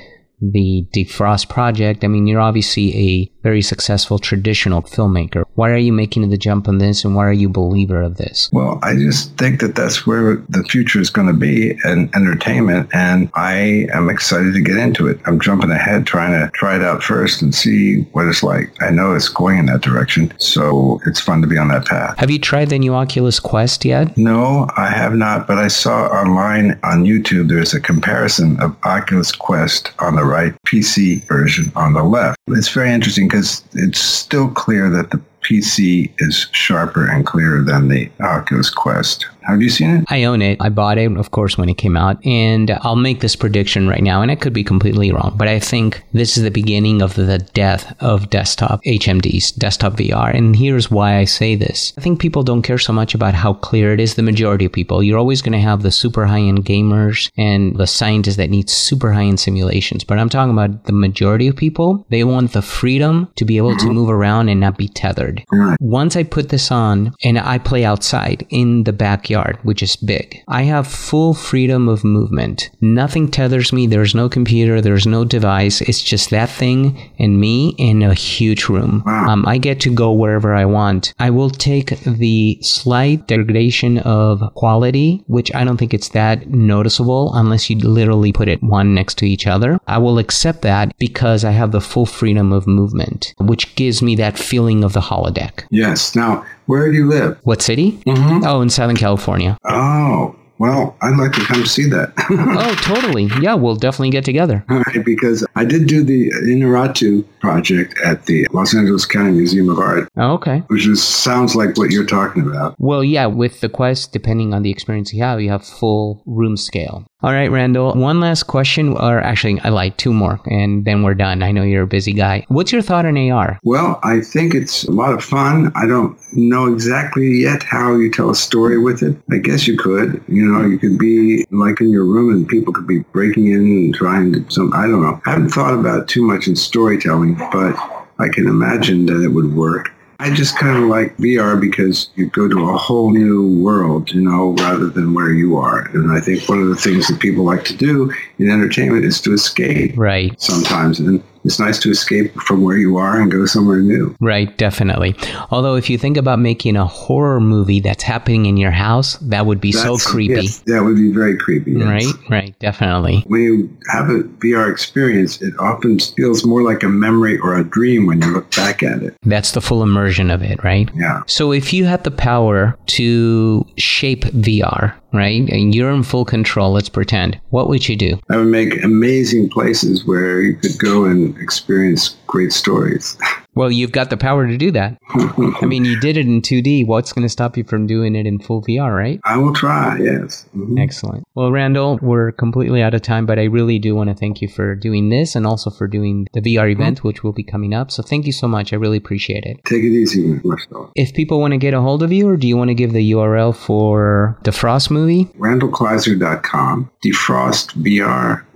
the 0.42 0.86
Defrost 0.94 1.50
project? 1.50 2.04
I 2.04 2.08
mean, 2.08 2.28
you're 2.28 2.42
obviously 2.42 2.96
a 2.98 3.32
very 3.44 3.62
successful 3.62 4.20
traditional 4.20 4.82
filmmaker. 4.84 5.44
Why 5.56 5.72
are 5.72 5.78
you 5.78 5.94
making 5.94 6.30
the 6.30 6.38
jump 6.38 6.68
on 6.68 6.78
this, 6.78 7.04
and 7.04 7.16
why 7.16 7.26
are 7.26 7.34
you 7.34 7.50
a 7.50 7.52
believer 7.52 8.02
of 8.02 8.18
this? 8.18 8.50
Well, 8.54 8.80
I 8.84 8.96
just 8.96 9.38
think 9.38 9.60
that 9.62 9.76
that's 9.76 10.06
where 10.06 10.38
the 10.50 10.64
future 10.64 11.00
is 11.00 11.10
going 11.10 11.28
to 11.28 11.34
be 11.34 11.72
in 11.86 12.10
entertainment, 12.14 12.90
and 12.94 13.30
I 13.36 13.88
am 13.94 14.10
excited 14.10 14.54
to 14.54 14.62
get 14.62 14.78
into 14.78 15.08
it. 15.08 15.20
I'm 15.26 15.40
jumping 15.40 15.72
ahead, 15.72 16.06
trying 16.06 16.32
to 16.32 16.52
try 16.54 16.76
it 16.76 16.84
out 16.84 17.04
first 17.04 17.42
and 17.42 17.54
see 17.54 18.02
what 18.12 18.28
it's 18.28 18.44
like. 18.44 18.72
I 18.82 18.90
know 18.90 19.14
it's 19.14 19.30
going 19.30 19.58
in 19.58 19.66
that 19.68 19.82
direction, 19.82 20.34
so 20.38 21.00
it's 21.06 21.20
fun 21.20 21.42
to 21.42 21.48
be 21.48 21.58
on 21.58 21.70
that 21.70 21.86
path. 21.86 22.18
Have 22.20 22.32
you 22.32 22.40
tried 22.40 22.70
the 22.70 22.80
new 22.80 22.94
Oculus 22.94 23.40
Quest 23.40 23.86
yet? 23.86 24.16
No, 24.18 24.68
I 24.78 24.90
have 24.90 25.14
not, 25.14 25.48
but 25.48 25.58
I 25.58 25.68
saw 25.68 26.06
online 26.08 26.80
on 26.84 27.04
YouTube 27.04 27.50
there's 27.50 27.74
a 27.74 27.82
comparison 27.82 28.60
of 28.62 28.76
Oculus 28.84 29.32
Quest 29.32 29.92
on 30.00 30.16
the 30.16 30.24
right, 30.32 30.54
PC 30.66 31.24
version 31.28 31.72
on 31.76 31.94
the 31.94 32.04
left. 32.04 32.38
It's 32.48 32.70
very 32.70 32.92
interesting 32.92 33.28
because 33.28 33.64
it's 33.74 34.00
still 34.00 34.50
clear 34.50 34.90
that 34.90 35.12
the 35.12 35.22
PC 35.44 36.12
is 36.20 36.48
sharper 36.52 37.08
and 37.08 37.26
clearer 37.26 37.64
than 37.64 37.88
the 37.88 38.10
Oculus 38.20 38.70
Quest. 38.70 39.28
Have 39.44 39.62
you 39.62 39.70
seen 39.70 39.90
it? 39.90 40.06
I 40.08 40.24
own 40.26 40.42
it. 40.42 40.58
I 40.62 40.70
bought 40.70 40.98
it, 40.98 41.12
of 41.18 41.32
course, 41.32 41.58
when 41.58 41.68
it 41.68 41.78
came 41.78 41.98
out. 41.98 42.24
And 42.26 42.72
I'll 42.82 42.96
make 42.96 43.22
this 43.22 43.36
prediction 43.36 43.88
right 43.88 44.04
now, 44.04 44.22
and 44.22 44.30
I 44.30 44.36
could 44.36 44.54
be 44.54 44.64
completely 44.64 45.12
wrong, 45.12 45.34
but 45.36 45.48
I 45.48 45.60
think 45.60 46.04
this 46.14 46.38
is 46.38 46.44
the 46.44 46.52
beginning 46.52 47.02
of 47.02 47.16
the 47.16 47.40
death 47.54 47.96
of 48.02 48.30
desktop 48.30 48.84
HMDs, 48.84 49.58
desktop 49.58 49.94
VR. 49.94 50.34
And 50.34 50.56
here's 50.56 50.92
why 50.92 51.18
I 51.18 51.26
say 51.26 51.56
this. 51.56 51.94
I 51.98 52.02
think 52.02 52.20
people 52.20 52.44
don't 52.44 52.62
care 52.62 52.78
so 52.78 52.94
much 52.94 53.16
about 53.16 53.34
how 53.34 53.54
clear 53.54 53.94
it 53.94 54.00
is, 54.00 54.16
the 54.16 54.22
majority 54.22 54.66
of 54.66 54.74
people. 54.74 55.02
You're 55.02 55.18
always 55.18 55.42
going 55.42 55.54
to 55.54 55.60
have 55.60 55.82
the 55.82 55.92
super 55.92 56.28
high 56.28 56.40
end 56.40 56.66
gamers 56.66 57.32
and 57.38 57.76
the 57.78 57.88
scientists 57.88 58.38
that 58.38 58.50
need 58.50 58.70
super 58.70 59.12
high 59.12 59.24
end 59.24 59.40
simulations. 59.40 60.04
But 60.04 60.20
I'm 60.20 60.30
talking 60.30 60.54
about 60.54 60.86
the 60.86 60.94
majority 60.94 61.48
of 61.48 61.56
people. 61.56 62.06
They 62.10 62.24
want 62.24 62.54
the 62.54 62.62
freedom 62.62 63.32
to 63.38 63.46
be 63.46 63.58
able 63.58 63.72
mm-hmm. 63.72 63.88
to 63.88 63.94
move 63.94 64.10
around 64.10 64.50
and 64.50 64.60
not 64.60 64.78
be 64.78 64.88
tethered. 64.88 65.31
Once 65.80 66.16
I 66.16 66.24
put 66.24 66.50
this 66.50 66.72
on 66.72 67.14
and 67.24 67.38
I 67.40 67.58
play 67.58 67.84
outside 67.86 68.46
in 68.50 68.84
the 68.84 68.94
backyard, 68.94 69.58
which 69.64 69.84
is 69.84 69.96
big, 69.96 70.38
I 70.48 70.64
have 70.64 70.88
full 70.88 71.34
freedom 71.34 71.88
of 71.88 72.04
movement. 72.04 72.70
Nothing 72.82 73.30
tethers 73.30 73.74
me. 73.74 73.88
There's 73.88 74.16
no 74.16 74.30
computer. 74.30 74.82
There's 74.82 75.08
no 75.08 75.26
device. 75.26 75.82
It's 75.82 76.02
just 76.02 76.30
that 76.30 76.50
thing 76.50 77.12
and 77.20 77.40
me 77.40 77.76
in 77.78 78.02
a 78.04 78.14
huge 78.14 78.70
room. 78.70 79.04
Um, 79.06 79.46
I 79.46 79.58
get 79.58 79.80
to 79.82 79.94
go 79.94 80.12
wherever 80.12 80.54
I 80.54 80.66
want. 80.66 81.14
I 81.20 81.30
will 81.30 81.50
take 81.50 82.00
the 82.02 82.58
slight 82.62 83.28
degradation 83.28 84.00
of 84.00 84.42
quality, 84.56 85.24
which 85.28 85.54
I 85.54 85.64
don't 85.64 85.78
think 85.78 85.94
it's 85.94 86.10
that 86.10 86.50
noticeable 86.50 87.34
unless 87.34 87.70
you 87.70 87.78
literally 87.78 88.34
put 88.34 88.50
it 88.50 88.62
one 88.64 88.94
next 88.94 89.18
to 89.20 89.28
each 89.28 89.48
other. 89.48 89.80
I 89.88 89.98
will 89.98 90.20
accept 90.20 90.62
that 90.64 90.98
because 90.98 91.44
I 91.44 91.52
have 91.52 91.72
the 91.72 91.82
full 91.82 92.06
freedom 92.06 92.52
of 92.52 92.68
movement, 92.68 93.34
which 93.40 93.76
gives 93.76 94.02
me 94.02 94.16
that 94.16 94.38
feeling 94.38 94.84
of 94.84 94.94
the 94.94 95.02
holodeck. 95.22 95.66
Yes. 95.70 96.16
Now, 96.16 96.46
where 96.66 96.92
do 96.92 96.98
you 96.98 97.08
live? 97.08 97.40
What 97.44 97.62
city? 97.62 97.94
Mm-hmm. 98.06 98.46
Oh, 98.46 98.62
in 98.62 98.70
Southern 98.70 98.98
California. 98.98 99.58
Oh, 99.66 100.36
well, 100.62 100.96
I'd 101.02 101.18
like 101.18 101.32
to 101.32 101.42
come 101.42 101.66
see 101.66 101.90
that. 101.90 102.14
oh, 102.30 102.76
totally. 102.84 103.32
Yeah, 103.42 103.56
we'll 103.56 103.76
definitely 103.76 104.12
get 104.12 104.24
together. 104.24 104.64
Right, 104.70 105.04
because 105.04 105.44
I 105.56 105.66
did 105.66 105.88
do 105.88 106.04
the 106.04 106.30
Inarritu 106.30 107.26
project 107.40 108.00
at 108.06 108.28
the 108.28 108.48
Los 108.54 108.76
Angeles 108.76 109.08
County 109.08 109.32
Museum 109.32 109.70
of 109.70 109.80
Art. 109.80 110.08
Oh, 110.18 110.34
okay. 110.34 110.60
Which 110.68 110.86
is, 110.86 111.02
sounds 111.02 111.56
like 111.56 111.80
what 111.80 111.90
you're 111.90 112.06
talking 112.06 112.48
about. 112.48 112.76
Well, 112.78 113.04
yeah, 113.04 113.26
with 113.26 113.62
the 113.62 113.70
Quest, 113.70 114.14
depending 114.14 114.54
on 114.54 114.62
the 114.62 114.70
experience 114.70 115.12
you 115.12 115.24
have, 115.24 115.42
you 115.42 115.50
have 115.50 115.66
full 115.66 116.22
room 116.28 116.56
scale. 116.56 117.08
All 117.24 117.34
right, 117.34 117.52
Randall. 117.52 117.94
One 117.94 118.20
last 118.20 118.44
question, 118.44 118.98
or 118.98 119.20
actually, 119.20 119.60
I 119.60 119.70
like 119.70 119.98
two 119.98 120.12
more, 120.12 120.42
and 120.46 120.86
then 120.86 121.04
we're 121.04 121.14
done. 121.14 121.44
I 121.44 121.52
know 121.52 121.62
you're 121.62 121.84
a 121.84 121.88
busy 121.88 122.14
guy. 122.14 122.46
What's 122.48 122.72
your 122.72 122.82
thought 122.82 123.06
on 123.06 123.16
AR? 123.16 123.60
Well, 123.64 124.00
I 124.02 124.22
think 124.22 124.56
it's 124.56 124.86
a 124.86 124.92
lot 124.92 125.14
of 125.14 125.24
fun. 125.24 125.72
I 125.76 125.86
don't 125.86 126.18
know 126.34 126.74
exactly 126.74 127.28
yet 127.42 127.62
how 127.62 127.96
you 127.96 128.10
tell 128.10 128.32
a 128.32 128.36
story 128.36 128.80
with 128.80 129.04
it. 129.04 129.16
I 129.30 129.38
guess 129.38 129.68
you 129.68 129.78
could. 129.78 130.24
You 130.28 130.44
know, 130.46 130.66
you 130.66 130.80
could 130.80 130.98
be 130.98 131.46
like 131.52 131.80
in 131.80 131.92
your 131.92 132.06
room, 132.06 132.34
and 132.34 132.48
people 132.48 132.74
could 132.74 132.88
be 132.88 133.02
breaking 133.12 133.48
in 133.48 133.60
and 133.60 133.94
trying 133.94 134.34
to 134.34 134.50
some. 134.50 134.74
I 134.74 134.88
don't 134.88 135.04
know. 135.04 135.22
I 135.26 135.30
haven't 135.30 135.50
thought 135.50 135.76
about 135.76 136.08
too 136.08 136.24
much 136.24 136.48
in 136.48 136.56
storytelling, 136.56 137.36
but 137.52 137.76
I 138.18 138.30
can 138.30 138.48
imagine 138.48 139.06
that 139.06 139.24
it 139.24 139.30
would 139.30 139.56
work. 139.56 139.92
I 140.22 140.30
just 140.30 140.56
kind 140.56 140.78
of 140.78 140.84
like 140.84 141.18
VR 141.18 141.60
because 141.60 142.12
you 142.14 142.28
go 142.28 142.48
to 142.48 142.70
a 142.70 142.78
whole 142.78 143.12
new 143.12 143.60
world, 143.60 144.12
you 144.12 144.22
know, 144.22 144.52
rather 144.52 144.86
than 144.86 145.16
where 145.16 145.32
you 145.32 145.58
are. 145.58 145.88
And 145.96 146.12
I 146.12 146.20
think 146.20 146.48
one 146.48 146.62
of 146.62 146.68
the 146.68 146.76
things 146.76 147.08
that 147.08 147.20
people 147.20 147.44
like 147.44 147.66
to 147.66 147.76
do 147.76 148.14
in 148.38 148.48
entertainment 148.48 149.04
is 149.04 149.20
to 149.22 149.34
escape. 149.34 149.98
Right. 149.98 150.40
Sometimes. 150.40 151.00
And 151.00 151.24
it's 151.44 151.60
nice 151.60 151.80
to 151.80 151.90
escape 151.90 152.34
from 152.42 152.64
where 152.64 152.78
you 152.78 152.98
are 152.98 153.20
and 153.20 153.32
go 153.32 153.46
somewhere 153.46 153.80
new. 153.80 154.16
Right, 154.20 154.56
definitely. 154.58 155.16
Although, 155.50 155.76
if 155.76 155.90
you 155.90 155.98
think 155.98 156.18
about 156.18 156.40
making 156.40 156.76
a 156.76 156.86
horror 156.86 157.40
movie 157.40 157.80
that's 157.80 158.04
happening 158.04 158.46
in 158.46 158.58
your 158.58 158.72
house, 158.72 159.18
that 159.18 159.46
would 159.46 159.62
be 159.62 159.72
that's, 159.72 159.84
so 159.84 159.98
creepy. 159.98 160.34
Yes, 160.34 160.60
that 160.68 160.84
would 160.84 160.96
be 160.96 161.12
very 161.12 161.38
creepy. 161.38 161.74
Yes. 161.74 161.88
Right, 161.88 162.30
right, 162.30 162.60
definitely. 162.60 163.24
When 163.28 163.42
you 163.42 163.78
have 163.92 164.10
a 164.10 164.24
VR 164.24 164.72
experience, 164.72 165.42
it 165.42 165.54
often 165.60 166.00
feels 166.00 166.46
more 166.46 166.62
like 166.62 166.84
a 166.84 166.90
memory 166.90 167.38
or 167.40 167.56
a 167.58 167.64
dream 167.64 168.06
when 168.06 168.22
you 168.22 168.32
look 168.32 168.54
back 168.56 168.84
at 168.84 169.02
it. 169.02 169.16
That's 169.24 169.52
the 169.52 169.62
full 169.62 169.84
immersion 169.84 170.30
of 170.30 170.42
it, 170.42 170.64
right? 170.64 170.90
Yeah. 170.96 171.24
So, 171.28 171.52
if 171.52 171.74
you 171.74 171.86
had 171.86 172.04
the 172.04 172.12
power 172.12 172.78
to 172.88 173.66
shape 173.78 174.24
VR, 174.26 174.94
right? 175.14 175.48
And 175.50 175.74
you're 175.74 175.92
in 175.92 176.04
full 176.04 176.26
control, 176.26 176.74
let's 176.74 176.90
pretend. 176.90 177.40
What 177.50 177.70
would 177.70 177.88
you 177.88 177.96
do? 177.96 178.20
I 178.30 178.38
would 178.38 178.48
make 178.48 178.84
amazing 178.84 179.50
places 179.50 180.06
where 180.06 180.42
you 180.42 180.56
could 180.56 180.78
go 180.78 181.06
and 181.06 181.38
experience 181.38 182.16
great 182.32 182.54
stories. 182.54 183.18
Well, 183.54 183.70
you've 183.70 183.92
got 183.92 184.10
the 184.10 184.16
power 184.16 184.48
to 184.48 184.58
do 184.58 184.72
that. 184.72 184.98
I 185.10 185.66
mean, 185.66 185.84
you 185.84 186.00
did 186.00 186.16
it 186.16 186.26
in 186.26 186.42
2D. 186.42 186.88
What's 186.88 187.12
going 187.12 187.24
to 187.24 187.30
stop 187.30 187.58
you 187.58 187.66
from 187.66 187.86
doing 187.86 188.16
it 188.16 188.26
in 188.26 188.40
full 188.40 188.64
VR, 188.64 188.96
right? 188.96 189.20
I 189.26 189.36
will 189.36 189.54
try, 189.54 189.98
yes. 189.98 190.48
Mm-hmm. 190.56 190.78
Excellent. 190.78 191.26
Well, 191.36 191.52
Randall, 191.52 192.00
we're 192.02 192.32
completely 192.32 192.82
out 192.82 192.94
of 192.94 193.02
time, 193.02 193.26
but 193.26 193.40
I 193.40 193.44
really 193.44 193.78
do 193.78 193.94
want 193.94 194.10
to 194.10 194.16
thank 194.16 194.42
you 194.42 194.48
for 194.48 194.74
doing 194.74 195.10
this 195.10 195.36
and 195.36 195.46
also 195.46 195.70
for 195.70 195.86
doing 195.86 196.28
the 196.32 196.40
VR 196.40 196.62
mm-hmm. 196.62 196.82
event, 196.82 197.00
mm-hmm. 197.00 197.10
which 197.10 197.24
will 197.24 197.34
be 197.34 197.44
coming 197.44 197.74
up. 197.74 197.92
So 197.92 198.02
thank 198.02 198.26
you 198.26 198.32
so 198.32 198.48
much. 198.48 198.72
I 198.72 198.78
really 198.78 198.98
appreciate 198.98 199.44
it. 199.44 199.58
Take 199.66 199.84
it 199.84 199.92
easy, 199.92 200.40
Marcelo. 200.46 200.94
If 200.96 201.14
people 201.14 201.42
want 201.42 201.52
to 201.52 201.58
get 201.58 201.74
a 201.74 201.82
hold 201.82 202.04
of 202.04 202.14
you, 202.14 202.30
or 202.30 202.38
do 202.38 202.48
you 202.48 202.56
want 202.56 202.70
to 202.70 202.74
give 202.74 202.94
the 202.94 203.12
URL 203.12 203.54
for 203.54 204.40
the 204.46 204.54
Frost 204.54 204.92
movie? 204.92 205.26
RandallKleiser.com, 205.38 206.90
defrostvr.com 207.04 208.48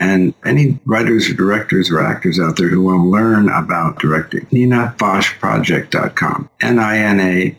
and 0.00 0.34
any 0.44 0.78
writers 0.86 1.28
or 1.28 1.34
directors 1.34 1.90
or 1.90 2.00
actors 2.00 2.40
out 2.40 2.56
there 2.56 2.68
who 2.68 2.82
want 2.82 3.00
to 3.00 3.08
learn 3.08 3.48
about 3.48 3.98
directing, 3.98 4.46
ninafoch.project.com. 4.46 6.48
N-I-N-A-F-O-C-H 6.60 7.56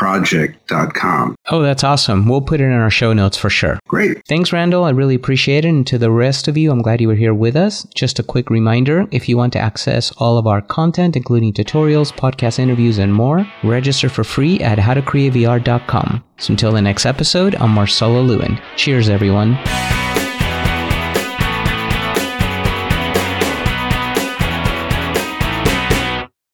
project.com. 0.00 1.36
Oh, 1.50 1.60
that's 1.60 1.84
awesome. 1.84 2.26
We'll 2.26 2.40
put 2.40 2.58
it 2.62 2.64
in 2.64 2.72
our 2.72 2.88
show 2.88 3.12
notes 3.12 3.36
for 3.36 3.50
sure. 3.50 3.78
Great. 3.86 4.22
Thanks, 4.26 4.50
Randall. 4.50 4.84
I 4.84 4.90
really 4.90 5.14
appreciate 5.14 5.66
it. 5.66 5.68
And 5.68 5.86
to 5.88 5.98
the 5.98 6.10
rest 6.10 6.48
of 6.48 6.56
you, 6.56 6.70
I'm 6.70 6.80
glad 6.80 7.02
you 7.02 7.08
were 7.08 7.14
here 7.14 7.34
with 7.34 7.54
us. 7.54 7.86
Just 7.94 8.18
a 8.18 8.22
quick 8.22 8.48
reminder 8.48 9.06
if 9.12 9.28
you 9.28 9.36
want 9.36 9.52
to 9.52 9.58
access 9.58 10.10
all 10.12 10.38
of 10.38 10.46
our 10.46 10.62
content, 10.62 11.16
including 11.16 11.52
tutorials, 11.52 12.12
podcast 12.12 12.58
interviews, 12.58 12.96
and 12.96 13.12
more, 13.12 13.46
register 13.62 14.08
for 14.08 14.24
free 14.24 14.58
at 14.60 14.78
howtocreatevr.com. 14.78 16.24
So 16.38 16.50
until 16.50 16.72
the 16.72 16.80
next 16.80 17.04
episode, 17.04 17.54
I'm 17.56 17.72
Marcelo 17.72 18.22
Lewin. 18.22 18.58
Cheers, 18.76 19.10
everyone. 19.10 19.58